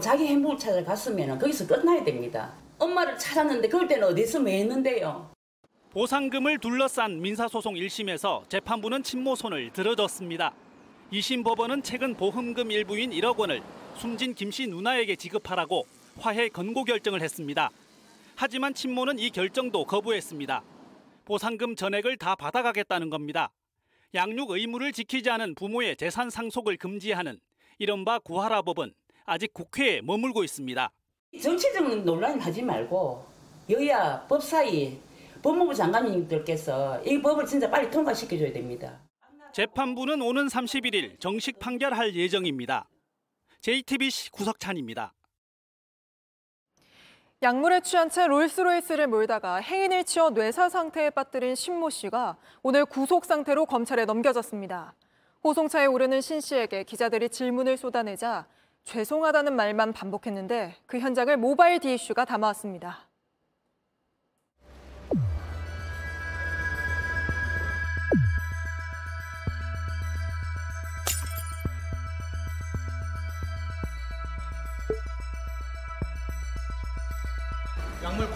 [0.01, 2.55] 자기 행복을 찾아 갔으면 거기서 끝나야 됩니다.
[2.79, 5.31] 엄마를 찾았는데 그럴 때는 어디서 매 했는데요.
[5.91, 10.53] 보상금을 둘러싼 민사소송 1심에서 재판부는 친모 손을 들어줬습니다.
[11.12, 13.62] 2심 법원은 최근 보험금 일부인 1억 원을
[13.97, 15.87] 숨진 김 씨 누나에게 지급하라고
[16.19, 17.71] 화해 건고 결정을 했습니다.
[18.37, 20.63] 하지만 친모는 이 결정도 거부했습니다.
[21.25, 23.51] 보상금 전액을 다 받아가겠다는 겁니다.
[24.15, 27.39] 양육 의무를 지키지 않은 부모의 재산 상속을 금지하는
[27.79, 28.93] 이른바 구하라법은
[29.27, 30.91] 아직 국회에 머물고 있습니다.
[31.43, 33.27] 정치적 논란 하지 말고
[33.71, 34.99] 여야 법사위
[35.43, 39.01] 법무부 장관님들께서 이 법을 진짜 빨리 통과시켜줘야 됩니다.
[39.53, 42.89] 재판부는 오는 31일 정식 판결할 예정입니다.
[43.61, 45.13] JTBC 구석찬입니다.
[47.40, 53.66] 약물에 취한 채 롤스로이스를 몰다가 행인을 치어 뇌사 상태에 빠뜨린 신모 씨가 오늘 구속 상태로
[53.66, 54.92] 검찰에 넘겨졌습니다.
[55.44, 58.46] 호송차에 오르는 신 씨에게 기자들이 질문을 쏟아내자
[58.83, 63.08] 죄송하다는 말만 반복했는데 그 현장을 모바일 디이슈가 담아왔습니다.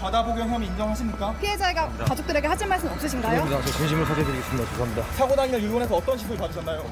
[0.02, 1.32] 과다 복용 혐의 인정하십니까?
[1.38, 3.42] 피해자가 가족들에게 하실 말씀 없으신가요?
[3.42, 3.62] 아닙니다.
[3.64, 4.70] 저 진심으로 사죄드리겠습니다.
[4.70, 5.12] 죄송합니다.
[5.12, 6.84] 사고 당일 일본에서 어떤 시술 받으셨나요?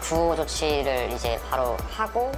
[0.00, 2.32] 구호 조치를 이제 바로 하고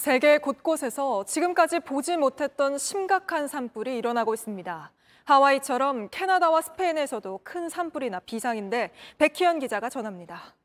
[0.00, 4.92] 세계 곳곳에서 지금까지 보지 못했던 심각한 산불이 일어나고 있습니다.
[5.24, 10.56] 하와이처럼 캐나다와 스페인에서도 큰 산불이나 비상인데 백희연 기자가 전합니다.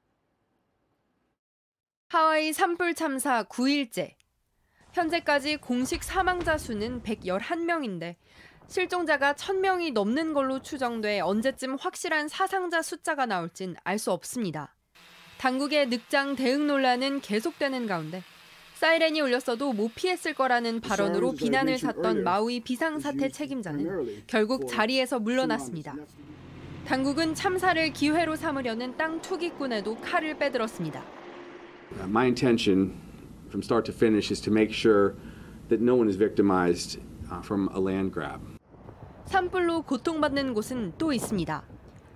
[2.07, 4.13] 하와이 산불 참사 9일째.
[4.93, 8.15] 현재까지 공식 사망자 수는 111명인데
[8.69, 14.73] 실종자가 1000명이 넘는 걸로 추정돼 언제쯤 확실한 사상자 숫자가 나올진 알 수 없습니다.
[15.39, 18.23] 당국의 늑장 대응 논란은 계속되는 가운데
[18.85, 25.95] 사이렌이 울렸어도 못 피했을 거라는 발언으로 비난을 샀던 마우이 비상사태 책임자는 결국 자리에서 물러났습니다.
[26.85, 31.03] 당국은 참사를 기회로 삼으려는 땅 투기꾼에도 칼을 빼들었습니다.
[32.03, 32.93] My intention
[33.47, 35.15] from start to finish is to make sure
[35.69, 38.39] that no one is victimized uh, from a land grab.
[39.25, 41.74] 산불로 고통받는 곳은 또 있습니다.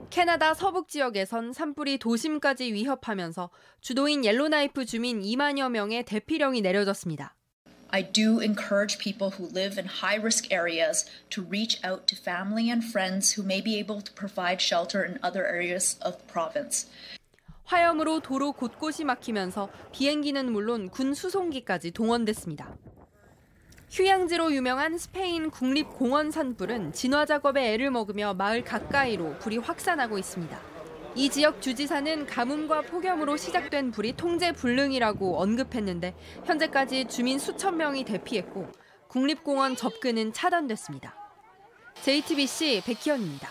[0.10, 7.36] 캐나다 서북 지역에선 산불이 도심까지 위협하면서 주도인 옐로나이프 주민 2만여 명의 대피령이 내려졌습니다.
[7.92, 12.70] I do encourage people who live in high risk areas to reach out to family
[12.70, 16.88] and friends who may be able to provide shelter in other areas of the province.
[17.66, 22.76] 화염으로 도로 곳곳이 막히면서 비행기는 물론 군 수송기까지 동원됐습니다.
[23.92, 30.60] 휴양지로 유명한 스페인 국립공원 산불은 진화 작업에 애를 먹으며 마을 가까이로 불이 확산하고 있습니다.
[31.16, 36.14] 이 지역 주지사는 가뭄과 폭염으로 시작된 불이 통제 불능이라고 언급했는데
[36.46, 38.68] 현재까지 주민 수천 명이 대피했고
[39.08, 41.16] 국립공원 접근은 차단됐습니다.
[42.04, 43.50] JTBC 백희연입니다.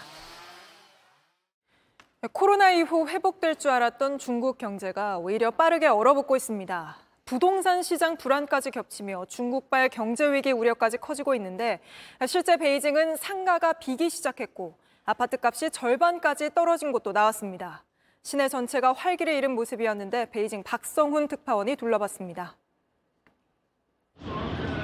[2.32, 7.07] 코로나 이후 회복될 줄 알았던 중국 경제가 오히려 빠르게 얼어붙고 있습니다.
[7.28, 11.78] 부동산 시장 불안까지 겹치며 중국발 경제 위기 우려까지 커지고 있는데
[12.26, 17.84] 실제 베이징은 상가가 비기 시작했고 아파트 값이 절반까지 떨어진 곳도 나왔습니다.
[18.22, 22.56] 시내 전체가 활기를 잃은 모습이었는데 베이징 박성훈 특파원이 둘러봤습니다.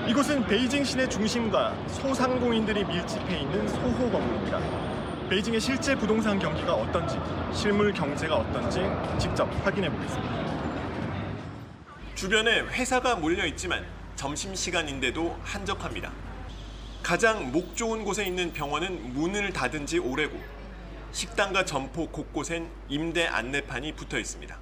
[0.07, 4.61] 이곳은 베이징 시내 중심과 소상공인들이 밀집해 있는 소호 건물입니다.
[5.31, 7.19] 베이징의 실제 부동산 경기가 어떤지,
[7.55, 8.83] 실물 경제가 어떤지
[9.19, 10.44] 직접 확인해 보겠습니다.
[12.16, 16.12] 주변에 회사가 몰려 있지만 점심시간인데도 한적합니다.
[17.02, 20.38] 가장 목 좋은 곳에 있는 병원은 문을 닫은 지 오래고
[21.12, 24.58] 식당과 점포 곳곳엔 임대 안내판이 붙어 있습니다.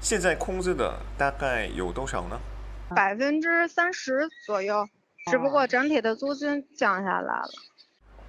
[0.00, 2.38] 现在空置的大概有多少呢？
[2.94, 4.86] 百分之三十左右，
[5.30, 7.48] 只不过整体的租金降下来了。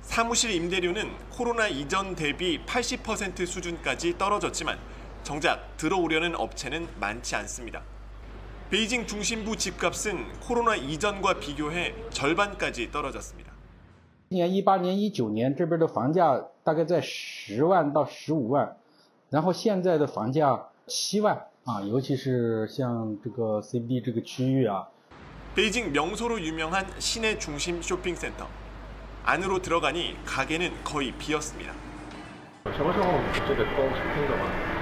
[0.02, 4.80] 사무실 임대료는 코로나 이전 대비 80% 수준까지 떨어졌지만
[5.24, 7.84] 정작 들어오려는 업체는 많지 않습니다.
[8.72, 13.54] 베이징 중심부 집값은 코로나 이전과 비교해 절반까지 떨어졌습니다.
[14.30, 18.76] 今年一八年、一九年这边的房价大概在十万到十五万，
[19.30, 24.88] 然后现在的房价七万啊，尤其是像这个 CBD 这个区域啊，
[25.56, 28.48] 베이징 명소로 유명한 시내 중심 쇼핑센터.
[29.24, 31.74] 안으로 들어가니 가게는 거의 비었습니다.
[32.76, 33.06] 什么时候
[33.48, 34.71] 这个都是空的吗？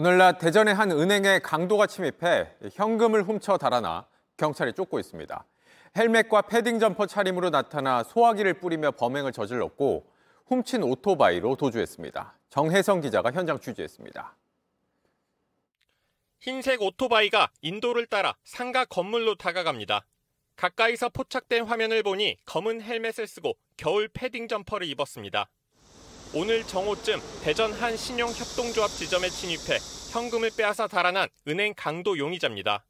[0.00, 4.06] 오늘 낮 대전의 한 은행에 강도가 침입해 현금을 훔쳐 달아나
[4.36, 5.44] 경찰이 쫓고 있습니다.
[5.96, 10.06] 헬멧과 패딩 점퍼 차림으로 나타나 소화기를 뿌리며 범행을 저질렀고
[10.46, 12.38] 훔친 오토바이로 도주했습니다.
[12.48, 14.36] 정혜성 기자가 현장 취재했습니다.
[16.42, 20.06] 흰색 오토바이가 인도를 따라 상가 건물로 다가갑니다.
[20.54, 25.48] 가까이서 포착된 화면을 보니 검은 헬멧을 쓰고 겨울 패딩 점퍼를 입었습니다.
[26.34, 29.78] 오늘 정오쯤 대전 한 신용협동조합 지점에 침입해
[30.12, 32.84] 현금을 빼앗아 달아난 은행 강도 용의자입니다.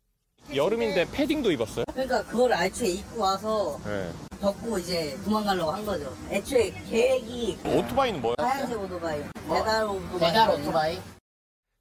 [0.55, 1.85] 여름인데 패딩도 입었어요?
[1.93, 4.11] 그러니까 그걸 애초에 입고 와서 네.
[4.41, 6.17] 덮고 이제 도망가려고 한 거죠.
[6.31, 8.35] 애초에 계획이 오토바이는 뭐예요?
[8.39, 10.21] 하얀색 오토바이, 배달 오토바이.
[10.21, 10.99] 배달 오토바이.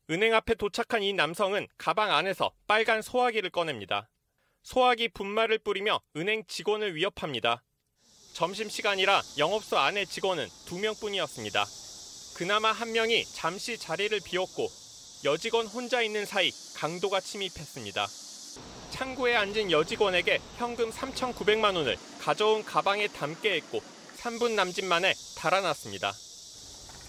[0.10, 4.10] 은행 앞에 도착한 이 남성은 가방 안에서 빨간 소화기를 꺼냅니다.
[4.63, 7.63] 소화기 분말을 뿌리며 은행 직원을 위협합니다.
[8.38, 11.65] 점심시간이라 영업소 안의 직원은 두 명뿐이었습니다.
[12.36, 14.67] 그나마 한 명이 잠시 자리를 비웠고
[15.26, 18.06] 여직원 혼자 있는 사이 강도가 침입했습니다.
[18.91, 23.82] 창구에 앉은 여직원에게 현금 3,900만 원을 가져온 가방에 담게 했고
[24.19, 26.13] 3분 남짓 만에 달아났습니다.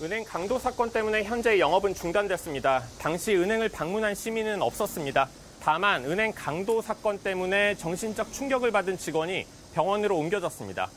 [0.00, 2.88] 은행 강도 사건 때문에 현재 영업은 중단됐습니다.
[2.98, 5.28] 당시 은행을 방문한 시민은 없었습니다.
[5.60, 10.88] 다만 은행 강도 사건 때문에 정신적 충격을 받은 직원이 병원으로 옮겨졌습니다.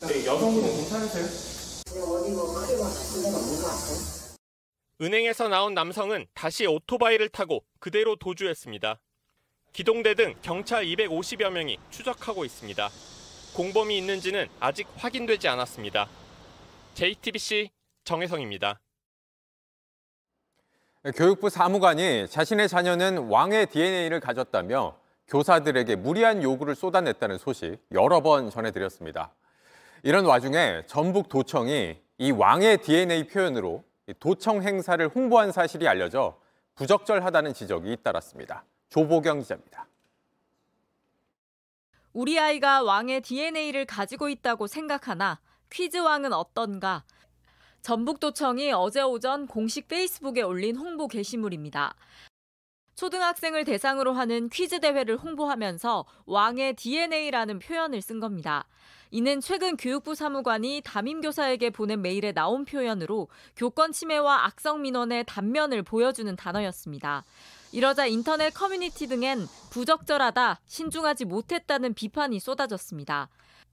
[0.00, 1.24] 네, 여성분은 괜찮으세요?
[1.90, 4.38] 어디 뭐 크게 뭐 다친 데가 없는 것 같아요.
[5.00, 9.00] 은행에서 나온 남성은 다시 오토바이를 타고 그대로 도주했습니다.
[9.72, 12.88] 기동대 등 경찰 250여 명이 추적하고 있습니다.
[13.54, 16.08] 공범이 있는지는 아직 확인되지 않았습니다.
[16.94, 17.70] JTBC
[18.04, 18.80] 정혜성입니다.
[21.16, 24.96] 교육부 사무관이 자신의 자녀는 왕의 DNA를 가졌다며
[25.26, 29.34] 교사들에게 무리한 요구를 쏟아냈다는 소식 여러 번 전해드렸습니다.
[30.02, 33.84] 이런 와중에 전북 도청이 이 왕의 DNA 표현으로
[34.20, 36.38] 도청 행사를 홍보한 사실이 알려져
[36.76, 38.64] 부적절하다는 지적이 잇따랐습니다.
[38.88, 39.86] 조보경 기자입니다.
[42.12, 45.40] 우리 아이가 왕의 DNA를 가지고 있다고 생각하나
[45.70, 47.04] 퀴즈 왕은 어떤가?
[47.82, 51.94] 전북도청이 어제 오전 공식 페이스북에 올린 홍보 게시물입니다.
[52.98, 58.64] 초등학생을 대상으로 하는 퀴즈 대회를 홍보하면서 왕의 DNA라는 표현을 쓴 겁니다.
[59.12, 66.34] 이는 최근 교육부 사무관이 담임교사에게 보낸 메일에 나온 표현으로 교권 침해와 악성 민원의 단면을 보여주는
[66.34, 67.24] 단어였습니다.
[67.70, 73.28] 이러자 인터넷 커뮤니티 등엔 부적절하다, 신중하지 못했다는 비판이 쏟아졌습니다.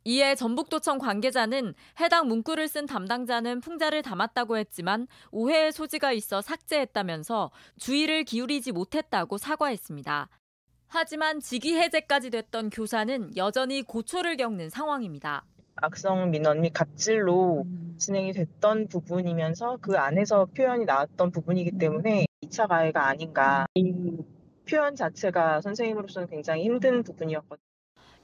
[0.07, 7.49] 이에 전북도청 관계자는 해당 문구를 쓴 담당자는 풍자를 담았다고 했지만 오해의 소지가 있어 삭제했다면서
[7.79, 10.29] 주의를 기울이지 못했다고 사과했습니다.
[10.87, 15.43] 하지만 직위 해제까지 됐던 교사는 여전히 고초를 겪는 상황입니다.
[15.77, 17.65] 악성 민원 및 갑질로
[17.97, 23.65] 진행이 됐던 부분이면서 그 안에서 표현이 나왔던 부분이기 때문에 2차 가해가 아닌가.
[23.73, 23.91] 이
[24.69, 27.74] 표현 자체가 선생님으로서는 굉장히 힘든 부분이었거든요.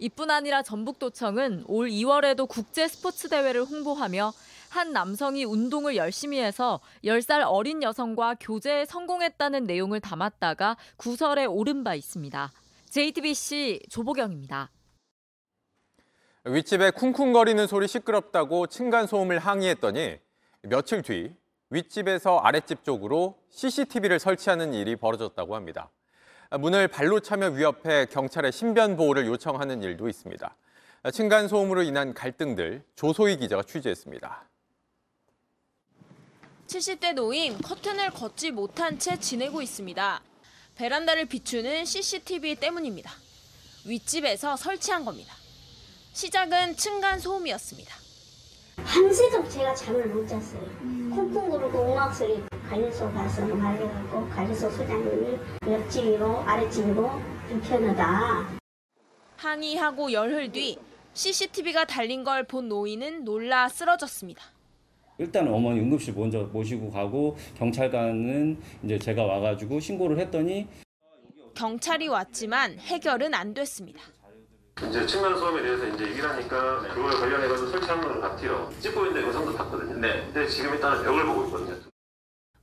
[0.02, 4.34] 이뿐 아니라 전북도청은 올 2월에도 국제 스포츠 대회를 홍보하며
[4.72, 11.94] 한 남성이 운동을 열심히 해서 10살 어린 여성과 교제에 성공했다는 내용을 담았다가 구설에 오른 바
[11.94, 12.52] 있습니다.
[12.90, 14.72] JTBC 조보경입니다.
[16.46, 20.18] 윗집에 쿵쿵거리는 소리 시끄럽다고 층간소음을 항의했더니
[20.64, 21.36] 며칠 뒤
[21.70, 25.92] 윗집에서 아랫집 쪽으로 CCTV를 설치하는 일이 벌어졌다고 합니다.
[26.60, 30.56] 문을 발로 차며 위협해 경찰에 신변 보호를 요청하는 일도 있습니다.
[31.14, 34.50] 층간 소음으로 인한 갈등들 조소희 기자가 취재했습니다.
[36.68, 40.22] 70대 노인 커튼을 걷지 못한 채 지내고 있습니다.
[40.76, 43.12] 베란다를 비추는 CCTV 때문입니다.
[43.86, 45.34] 윗집에서 설치한 겁니다.
[46.14, 47.96] 시작은 층간 소음이었습니다.
[48.78, 50.62] 밤새도록 제가 잠을 못 잤어요.
[51.14, 57.10] 쿵쿵 구르고 음악 소리 관리소 가서 말해갖고 관리소 소장님이 옆집이고 아랫집이고
[57.50, 58.60] 불편하다.
[59.38, 60.78] 항의하고 열흘 뒤
[61.14, 64.42] CCTV가 달린 걸 본 노인은 놀라 쓰러졌습니다.
[65.18, 70.68] 일단 어머니 응급실 먼저 모시고 가고 경찰관은 이제 제가 와가지고 신고를 했더니
[71.54, 74.02] 경찰이 왔지만 해결은 안 됐습니다.
[74.90, 78.74] 이제 층간 소음에 대해서 이제 얘기를 하니까 그걸 관련해서 설치한 건 같아요.
[78.82, 79.96] 찍고 있는데 영상도 봤거든요.
[80.00, 80.24] 네.
[80.26, 81.92] 근데 지금 일단은 벽을 보고 있거든요.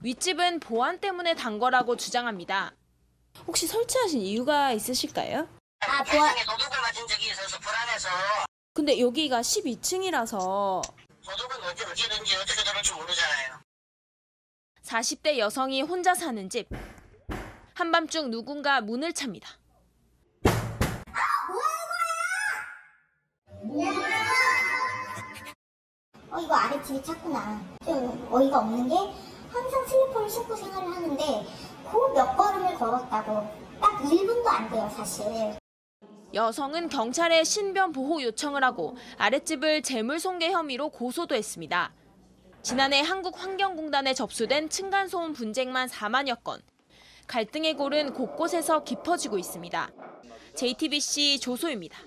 [0.01, 2.73] 윗집은 보안 때문에 단 거라고 주장합니다.
[3.47, 5.49] 혹시 설치하신 이유가 있으실까요?
[5.81, 8.09] 아, 보안 도둑을 맞은 적이 있어서 불안해서.
[8.75, 10.83] 근데 여기가 12층이라서
[11.25, 13.61] 도둑은 언제 어디든지 어떻게 들을지 모르잖아요.
[14.83, 16.69] 40대 여성이 혼자 사는 집.
[17.75, 19.49] 한밤중 누군가 문을 찹니다.
[26.31, 27.61] 어 이거 아랫집이 찾구나.
[27.85, 28.95] 좀 어이가 없는 게
[29.51, 31.25] 항상 슬리퍼를 신고 생활을 하는데
[31.91, 33.49] 그 몇 걸음을 걸었다고
[33.81, 35.25] 딱 1분도 안 돼요 사실.
[36.35, 41.93] 여성은 경찰에 신변 보호 요청을 하고 아랫집을 재물 손괴 혐의로 고소도 했습니다.
[42.63, 46.61] 지난해 한국환경공단에 접수된 층간소음 분쟁만 4만여 건.
[47.27, 49.91] 갈등의 골은 곳곳에서 깊어지고 있습니다.
[50.55, 51.99] JTBC 조소입니다.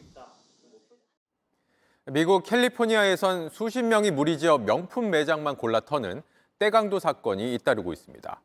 [2.07, 6.23] 미국 캘리포니아에선 수십 명이 무리지어 명품 매장만 골라 터는
[6.57, 8.41] 떼강도 사건이 잇따르고 있습니다.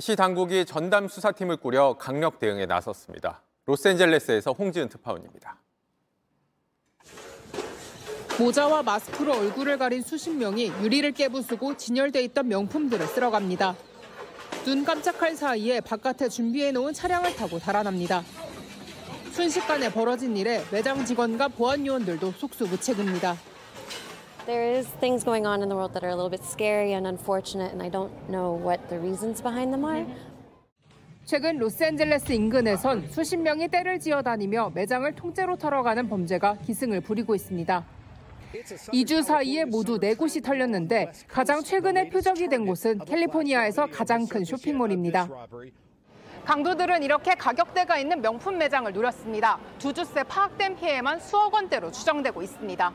[0.00, 3.42] 시 당국이 전담 수사팀을 꾸려 강력 대응에 나섰습니다.
[3.66, 5.56] 로스앤젤레스에서 홍지은 특파원입니다.
[8.40, 13.76] 모자와 마스크로 얼굴을 가린 수십 명이 유리를 깨부수고 진열돼 있던 명품들을 쓸어갑니다.
[14.64, 18.24] 눈 깜짝할 사이에 바깥에 준비해 놓은 차량을 타고 달아납니다.
[19.36, 23.36] 순식간에 벌어진 일에 매장 직원과 보안 요원들도 속수무책입니다.
[24.46, 27.06] There is things going on in the world that are a little bit scary and
[27.06, 30.06] unfortunate, and I don't know what the reasons behind them are.
[31.26, 37.84] 최근 로스앤젤레스 인근에선 수십 명이 때를 지어 다니며 매장을 통째로 털어가는 범죄가 기승을 부리고 있습니다.
[38.94, 45.28] 2주 사이에 모두 4곳이 털렸는데 가장 최근에 표적이 된 곳은 캘리포니아에서 가장 큰 쇼핑몰입니다.
[46.46, 49.58] 강도들은 이렇게 가격대가 있는 명품 매장을 노렸습니다.
[49.80, 52.92] 두 주새 파악된 피해만 수억 원대로 추정되고 있습니다.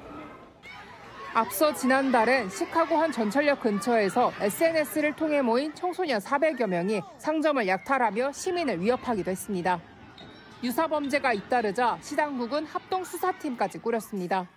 [1.34, 8.80] 앞서 지난달엔 시카고 한 전철역 근처에서 SNS를 통해 모인 청소년 400여 명이 상점을 약탈하며 시민을
[8.80, 9.82] 위협하기도 했습니다.
[10.64, 14.47] 유사 범죄가 잇따르자 시당국은 합동 수사팀까지 꾸렸습니다.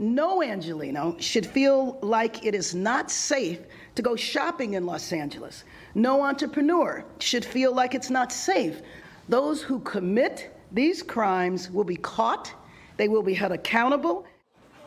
[0.00, 3.64] No Angelino should feel like it is not safe
[3.96, 5.66] to go shopping in Los Angeles.
[5.98, 8.82] No entrepreneur should feel like it's not safe.
[9.28, 12.54] Those who commit these crimes will be caught,
[12.98, 14.22] they will be held accountable.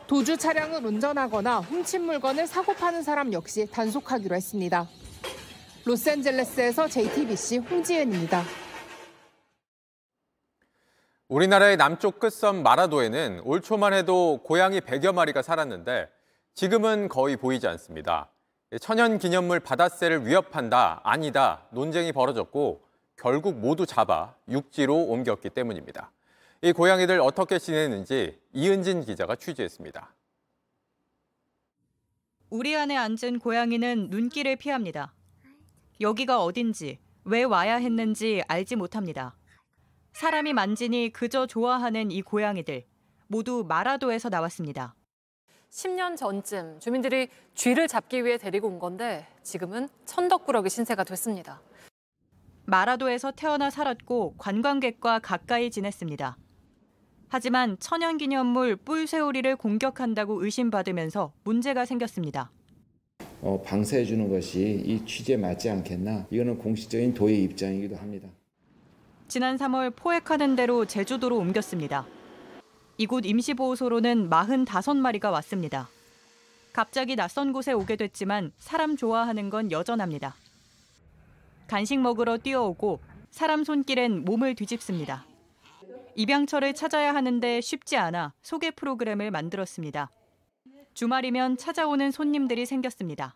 [0.06, 4.88] 도주 차량을 운전하거나 훔친 물건을 사고 파는 사람 역시 단속하기로 했습니다.
[5.84, 8.42] 로스앤젤레스에서 JTBC 홍지은입니다.
[11.28, 16.08] 우리나라의 남쪽 끝섬 마라도에는 올 초만 해도 고양이 100여 마리가 살았는데
[16.54, 18.30] 지금은 거의 보이지 않습니다.
[18.80, 22.82] 천연 기념물 바다새를 위협한다, 아니다 논쟁이 벌어졌고
[23.16, 26.10] 결국 모두 잡아 육지로 옮겼기 때문입니다.
[26.62, 30.14] 이 고양이들 어떻게 지내는지 이은진 기자가 취재했습니다.
[32.48, 35.12] 우리 안에 앉은 고양이는 눈길을 피합니다.
[36.00, 39.36] 여기가 어딘지, 왜 와야 했는지 알지 못합니다.
[40.12, 42.84] 사람이 만지니 그저 좋아하는 이 고양이들
[43.26, 44.94] 모두 마라도에서 나왔습니다.
[45.72, 51.62] 10년 전쯤 주민들이 쥐를 잡기 위해 데리고 온 건데 지금은 천덕꾸러기 신세가 됐습니다.
[52.66, 56.36] 마라도에서 태어나 살았고 관광객과 가까이 지냈습니다.
[57.28, 62.50] 하지만 천연기념물 뿔새우리를 공격한다고 의심받으면서 문제가 생겼습니다.
[63.40, 66.26] 어, 방사해 주는 것이 이 취지에 맞지 않겠나?
[66.30, 68.28] 이거는 공식적인 도의 입장이기도 합니다.
[69.26, 72.06] 지난 3월 포획하는 대로 제주도로 옮겼습니다.
[72.98, 75.88] 이곳 임시보호소로는 45마리가 왔습니다.
[76.72, 80.34] 갑자기 낯선 곳에 오게 됐지만 사람 좋아하는 건 여전합니다.
[81.66, 85.24] 간식 먹으러 뛰어오고 사람 손길엔 몸을 뒤집습니다.
[86.14, 90.10] 입양처를 찾아야 하는데 쉽지 않아 소개 프로그램을 만들었습니다.
[90.94, 93.34] 주말이면 찾아오는 손님들이 생겼습니다.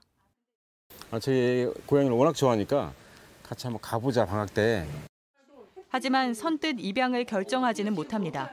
[1.10, 2.92] 아, 제 고양이를 워낙 좋아하니까
[3.42, 4.86] 같이 한번 가보자 방학 때.
[5.88, 8.50] 하지만 선뜻 입양을 결정하지는 못합니다.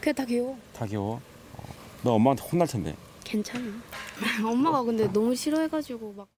[0.00, 0.56] 그게 다 귀여워.
[0.72, 1.16] 다 귀여워.
[1.56, 1.62] 어,
[2.02, 2.94] 너 엄마한테 혼날 텐데.
[3.24, 3.64] 괜찮아.
[4.46, 6.28] 엄마가 근데 너무 싫어해가지고 막.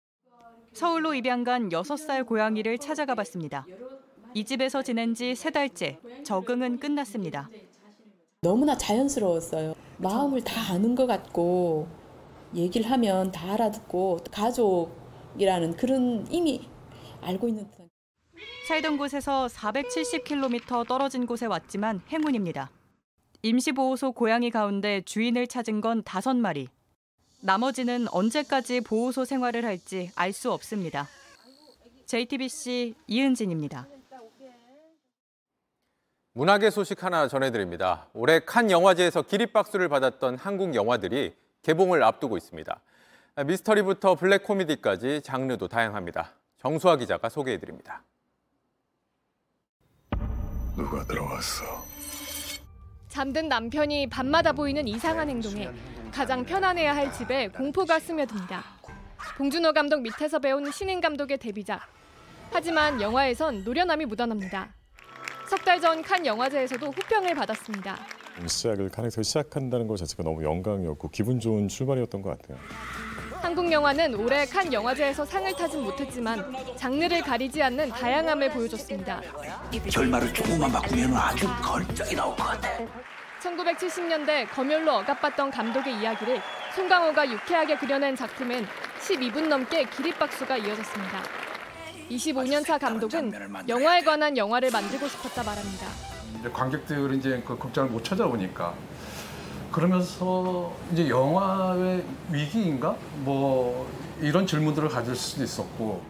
[0.72, 3.66] 서울로 입양 간 6살 고양이를 찾아가 봤습니다.
[4.34, 7.48] 이 집에서 지낸 지 세 달째 적응은 끝났습니다.
[8.42, 9.74] 너무나 자연스러웠어요.
[9.98, 11.88] 마음을 다 아는 것 같고
[12.54, 16.68] 얘기를 하면 다 알아듣고 가족이라는 그런 이미
[17.20, 17.88] 알고 있는 듯한.
[18.68, 22.70] 살던 곳에서 470km 떨어진 곳에 왔지만 행운입니다.
[23.42, 26.68] 임시보호소 고양이 가운데 주인을 찾은 건 5마리.
[27.40, 31.08] 나머지는 언제까지 보호소 생활을 할지 알 수 없습니다.
[32.06, 33.86] JTBC 이은진입니다.
[36.32, 38.08] 문학의 소식 하나 전해드립니다.
[38.12, 42.80] 올해 칸 영화제에서 기립박수를 받았던 한국 영화들이 개봉을 앞두고 있습니다.
[43.46, 46.34] 미스터리부터 블랙 코미디까지 장르도 다양합니다.
[46.58, 48.02] 정수아 기자가 소개해드립니다.
[50.76, 51.99] 누가 들어왔어?
[53.10, 55.68] 잠든 남편이 밤마다 보이는 이상한 행동에
[56.12, 58.62] 가장 편안해야 할 집에 공포가 스며듭니다.
[59.36, 61.80] 봉준호 감독 밑에서 배운 신인 감독의 데뷔작.
[62.52, 64.72] 하지만 영화에선 노련함이 묻어납니다.
[65.48, 67.98] 석 달 전 칸 영화제에서도 호평을 받았습니다.
[68.46, 72.58] 시작을 칸에서 시작한다는 것 자체가 너무 영광이었고 기분 좋은 출발이었던 것 같아요.
[73.40, 79.22] 한국 영화는 올해 칸 영화제에서 상을 타진 못했지만 장르를 가리지 않는 다양함을 보여줬습니다.
[79.90, 82.68] 결말을 조금만 바꾸면 아주 걸작이 나올 것 같아.
[83.42, 86.40] 1970년대 검열로 억압받던 감독의 이야기를
[86.76, 88.66] 송강호가 유쾌하게 그려낸 작품엔
[89.00, 91.22] 12분 넘게 기립박수가 이어졌습니다.
[92.10, 93.32] 25년 차 감독은
[93.68, 95.86] 영화에 관한 영화를 만들고 싶었다 말합니다.
[96.38, 98.74] 이제 관객들은 이제 그 극장을 못 찾아오니까
[99.72, 103.88] 그러면서 이제 영화의 위기인가 뭐
[104.20, 106.02] 이런 질문들을 가질 수도 있었고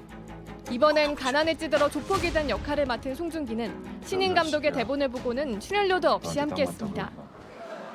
[0.70, 7.10] 이번엔 가난에 찌들어 조폭이 된 역할을 맡은 송중기는 신인 감독의 대본을 보고는 출연료도 없이 함께했습니다.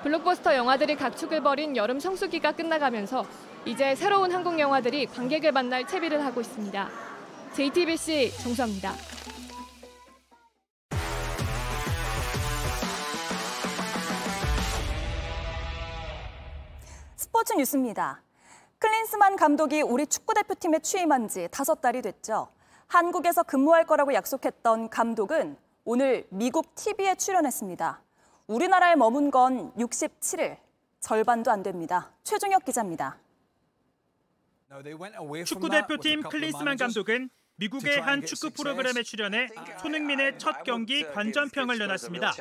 [0.03, 3.25] 블록버스터 영화들이 각축을 벌인 여름 성수기가 끝나가면서
[3.65, 6.89] 이제 새로운 한국 영화들이 관객을 만날 채비를 하고 있습니다.
[7.53, 8.93] JTBC 정수합니다.
[17.35, 18.21] 스포츠 뉴스입니다.
[18.79, 22.47] 클린스만 감독이 우리 축구대표팀에 취임한 지 다섯 달이 됐죠.
[22.87, 28.01] 한국에서 근무할 거라고 약속했던 감독은 오늘 미국 TV에 출연했습니다.
[28.47, 30.55] 우리나라에 머문 건 67일,
[31.01, 32.09] 절반도 안 됩니다.
[32.23, 33.17] 최종혁 기자입니다.
[35.45, 39.47] 축구대표팀 클린스만 감독은 미국의 한 축구 프로그램에 출연해
[39.81, 42.33] 손흥민의 첫 경기 관전평을 내놨습니다.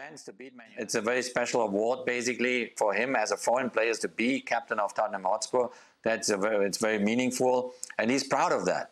[0.78, 4.80] It's a very special award basically for him as a foreign player to be captain
[4.80, 5.68] of Tottenham Hotspur.
[6.02, 8.90] That's a very, it's very meaningful and he's proud of that.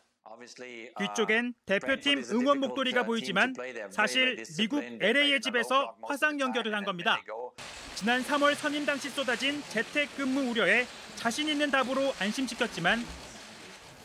[0.98, 3.54] 뒤쪽엔 대표팀 응원 목도리가 보이지만
[3.90, 7.20] 사실 미국 LA의 집에서 화상 연결을 한 겁니다.
[7.94, 13.04] 지난 3월 선임 당시 쏟아진 재택근무 우려에 자신 있는 답으로 안심시켰지만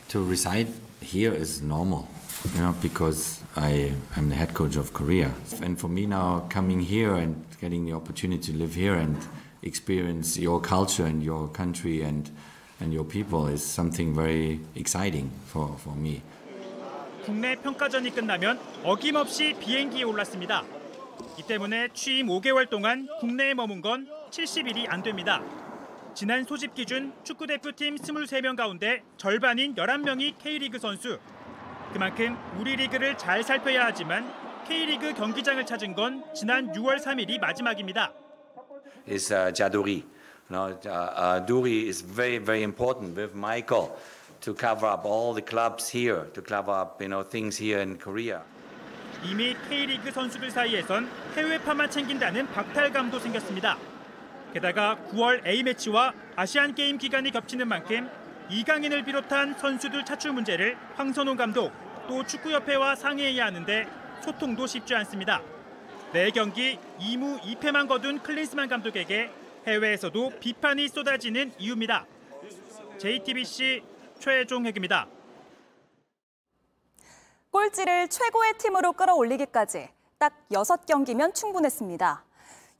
[0.08, 0.68] To reside
[1.02, 2.08] here is normal,
[2.54, 5.32] you know, because I am the head coach of Korea.
[5.60, 9.16] And for me now, coming here and getting the opportunity to live here and
[9.62, 12.30] experience your culture and your country and
[12.80, 16.22] and your people is something very exciting for, for me.
[17.26, 20.64] 국내 평가전이 끝나면 어김없이 비행기에 올랐습니다.
[21.38, 25.42] 이 때문에 취임 5개월 동안 국내에 머문 건 70일이 안 됩니다.
[26.18, 31.16] 지난 소집 기준 축구 대표팀 23명 가운데 절반인 11명이 K리그 선수.
[31.92, 34.28] 그만큼 우리 리그를 잘 살펴야 하지만
[34.66, 38.12] K리그 경기장을 찾은 건 지난 6월 3일이 마지막입니다.
[39.06, 40.02] Is uh, Jaduri.
[40.50, 43.96] Uh, uh, Duri is very, very important with Michael
[44.40, 47.96] to cover up all the clubs here, to cover up, you know, things here in
[47.96, 48.42] Korea.
[49.22, 53.78] 이미 K리그 선수들 사이에선 해외파만 챙긴다는 박탈감도 생겼습니다.
[54.58, 58.10] 게다가 9월 A매치와 아시안 게임 기간이 겹치는 만큼
[58.50, 61.72] 이강인을 비롯한 선수들 차출 문제를 황선홍 감독
[62.08, 63.86] 또 축구협회와 상의해야 하는데
[64.20, 65.42] 소통도 쉽지 않습니다.
[66.12, 69.30] 매 경기 2무 2패만 거둔 클린스만 감독에게
[69.66, 72.06] 해외에서도 비판이 쏟아지는 이유입니다.
[72.98, 73.84] JTBC
[74.18, 75.06] 최종혁입니다.
[77.52, 82.27] 꼴찌를 최고의 팀으로 끌어올리기까지 딱 6경기면 충분했습니다.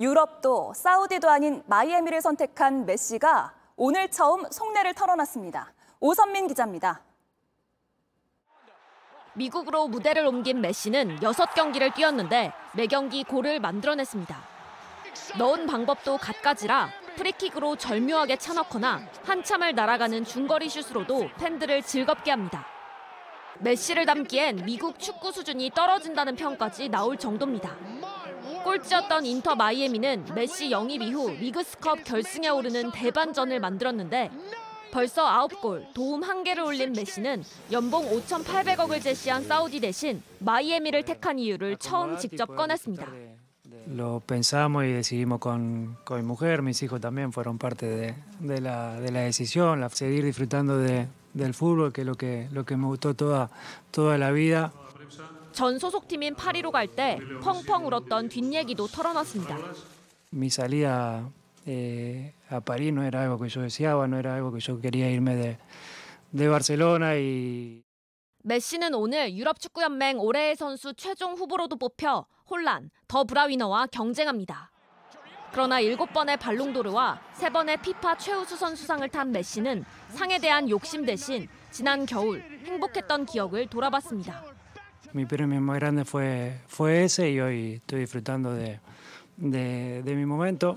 [0.01, 5.73] 유럽도 사우디도 아닌 마이애미를 선택한 메시가 오늘 처음 속내를 털어놨습니다.
[5.99, 7.03] 오선민 기자입니다.
[9.35, 14.37] 미국으로 무대를 옮긴 메시는 6경기를 뛰었는데 매 경기 골을 만들어냈습니다.
[15.37, 22.65] 넣은 방법도 갖가지라 프리킥으로 절묘하게 차넣거나 한참을 날아가는 중거리 슛으로도 팬들을 즐겁게 합니다.
[23.59, 27.77] 메시를 담기엔 미국 축구 수준이 떨어진다는 평까지 나올 정도입니다.
[28.65, 34.31] 꼴찌였던 인터 마이애미는 메시 영입 이후 리그스컵 결승에 오르는 대반전을 만들었는데
[34.91, 42.17] 벌써 9골, 도움 1개를 올린 메시는 연봉 5,800억을 제시한 사우디 대신 마이애미를 택한 이유를 처음
[42.17, 43.07] 직접 꺼냈습니다.
[43.91, 48.61] Lo pensamos y decidimos con, con mi mujer, mis hijos también fueron parte de, de,
[48.61, 52.65] la, de la decisión, la, seguir disfrutando de, del fútbol, que es lo que, lo
[52.65, 53.51] que me gustó toda,
[53.91, 54.73] toda la vida.
[55.59, 59.57] 전 소속팀인 파리로 갈 때 펑펑 울었던 뒷얘기도 털어놨습니다.
[60.33, 61.29] Mi salida
[61.67, 65.11] eh, a París no era algo que yo deseaba, no era algo que yo quería
[65.11, 65.59] irme de,
[66.31, 67.83] de Barcelona y
[68.45, 74.71] 메시는 오늘 유럽 축구 연맹 올해의 선수 최종 후보로도 뽑혀 혼란, 더 브라위너와 경쟁합니다.
[75.51, 82.45] 그러나 7번의 발롱도르와 3번의 피파 최우수 선수상을 탄 메시는 상에 대한 욕심 대신 지난 겨울
[82.65, 84.58] 행복했던 기억을 돌아봤습니다.
[85.13, 88.79] Mi premio más grande fue, fue ese y hoy estoy disfrutando de,
[89.37, 90.77] de, de mi momento.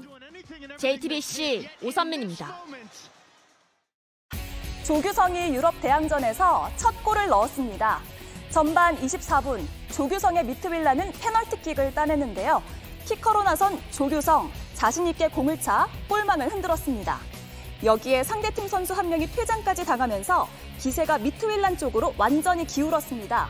[0.78, 2.48] JTBC 오선민입니다.
[4.84, 8.00] 조규성이 유럽 대항전에서 첫 골을 넣었습니다.
[8.50, 12.64] 전반 24분 조규성의 미트윌라는 페널티킥을 따냈는데요.
[13.06, 17.20] 키커로 나선 조규성 자신 있게 공을 차 골망을 흔들었습니다.
[17.84, 20.48] 여기에 상대팀 선수 한 명이 퇴장까지 당하면서
[20.80, 23.50] 기세가 미트윌란 쪽으로 완전히 기울었습니다.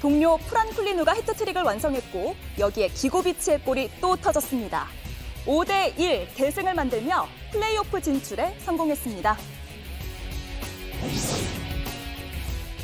[0.00, 4.86] 동료 프란쿨리누가 히트트릭을 완성했고 여기에 기고비치의 골이 또 터졌습니다.
[5.46, 9.36] 5대1 대승을 만들며 플레이오프 진출에 성공했습니다.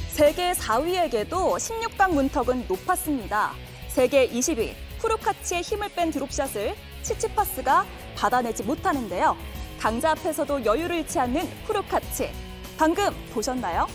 [0.08, 3.52] 세계 4위에게도 16강 문턱은 높았습니다.
[3.88, 7.84] 세계 20위 후르카치의 힘을 뺀 드롭샷을 치치파스가
[8.16, 9.36] 받아내지 못하는데요.
[9.80, 12.30] 강자 앞에서도 여유를 잃지 않는 후르카치.
[12.78, 13.86] 방금 보셨나요?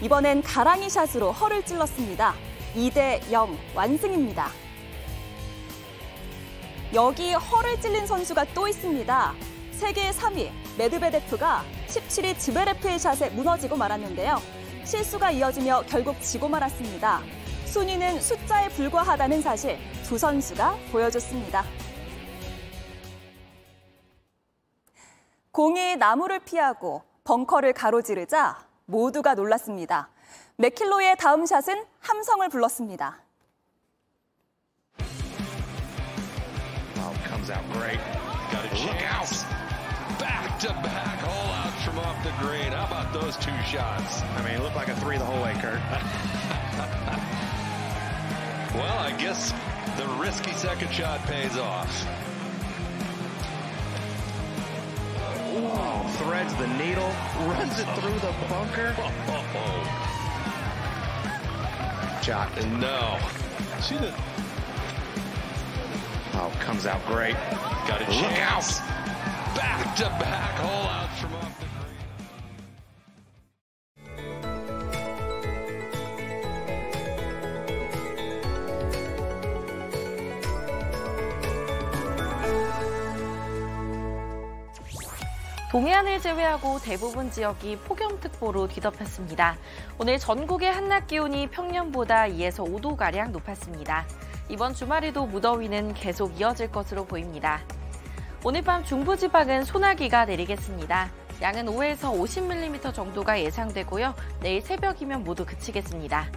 [0.00, 2.34] 이번엔 가랑이 샷으로 허를 찔렀습니다.
[2.74, 4.48] 2대 0 완승입니다.
[6.92, 9.34] 여기 허를 찔린 선수가 또 있습니다.
[9.72, 14.40] 세계 3위 메드베데프가 17위 지베레프의 샷에 무너지고 말았는데요.
[14.84, 17.20] 실수가 이어지며 결국 지고 말았습니다.
[17.66, 21.64] 순위는 숫자에 불과하다는 사실 두 선수가 보여줬습니다.
[25.50, 30.10] 공이 나무를 피하고 벙커를 가로지르자 모두가 놀랐습니다.
[30.56, 33.19] 맥킬로의 다음 샷은 함성을 불렀습니다.
[37.49, 37.99] comes out great.
[38.51, 39.29] Got to look out.
[40.19, 42.71] Back to back hole outs from off the green.
[42.71, 44.21] How about those two shots?
[44.21, 45.79] I mean, it looked like a three the whole way, Kurt.
[48.75, 49.53] well, I guess
[49.97, 51.89] the risky second shot pays off.
[55.55, 57.11] Ooh, threads the needle,
[57.47, 60.02] runs it through the bunker.
[62.24, 62.48] Shot.
[62.56, 63.18] And No.
[63.80, 64.10] See the
[66.32, 67.34] Oh, comes out great.
[67.86, 68.78] Got a Look chance.
[69.54, 71.33] Back to back hole outs from
[85.74, 89.56] 동해안을 제외하고 대부분 지역이 폭염특보로 뒤덮였습니다.
[89.98, 94.06] 오늘 전국의 한낮 기온이 평년보다 2에서 5도가량 높았습니다.
[94.48, 97.60] 이번 주말에도 무더위는 계속 이어질 것으로 보입니다.
[98.44, 101.10] 오늘 밤 중부지방은 소나기가 내리겠습니다.
[101.42, 104.14] 양은 5에서 50mm 정도가 예상되고요.
[104.42, 106.30] 내일 새벽이면 모두 그치겠습니다.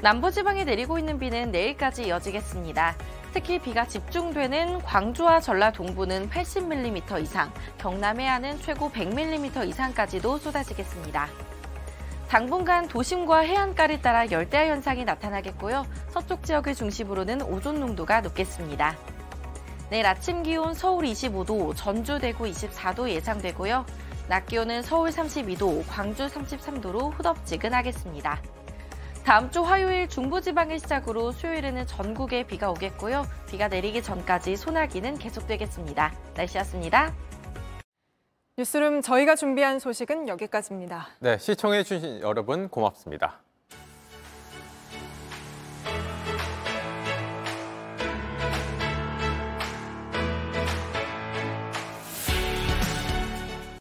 [0.00, 2.96] 남부지방에 내리고 있는 비는 내일까지 이어지겠습니다.
[3.36, 11.28] 특히 비가 집중되는 광주와 전라 동부는 80mm 이상, 경남 해안은 최고 100mm 이상까지도 쏟아지겠습니다.
[12.28, 15.84] 당분간 도심과 해안가를 따라 열대야 현상이 나타나겠고요.
[16.08, 18.96] 서쪽 지역을 중심으로는 오존 농도가 높겠습니다.
[19.90, 23.84] 내일 아침 기온 서울 25도, 전주 대구 24도 예상되고요.
[24.28, 28.40] 낮 기온은 서울 32도, 광주 33도로 후덥지근하겠습니다.
[29.26, 33.24] 다음 주 화요일 중부지방을 시작으로 수요일에는 전국에 비가 오겠고요.
[33.48, 36.12] 비가 내리기 전까지 소나기는 계속되겠습니다.
[36.36, 37.12] 날씨였습니다.
[38.56, 41.08] 뉴스룸 저희가 준비한 소식은 여기까지입니다.
[41.18, 43.40] 네, 시청해주신 여러분 고맙습니다.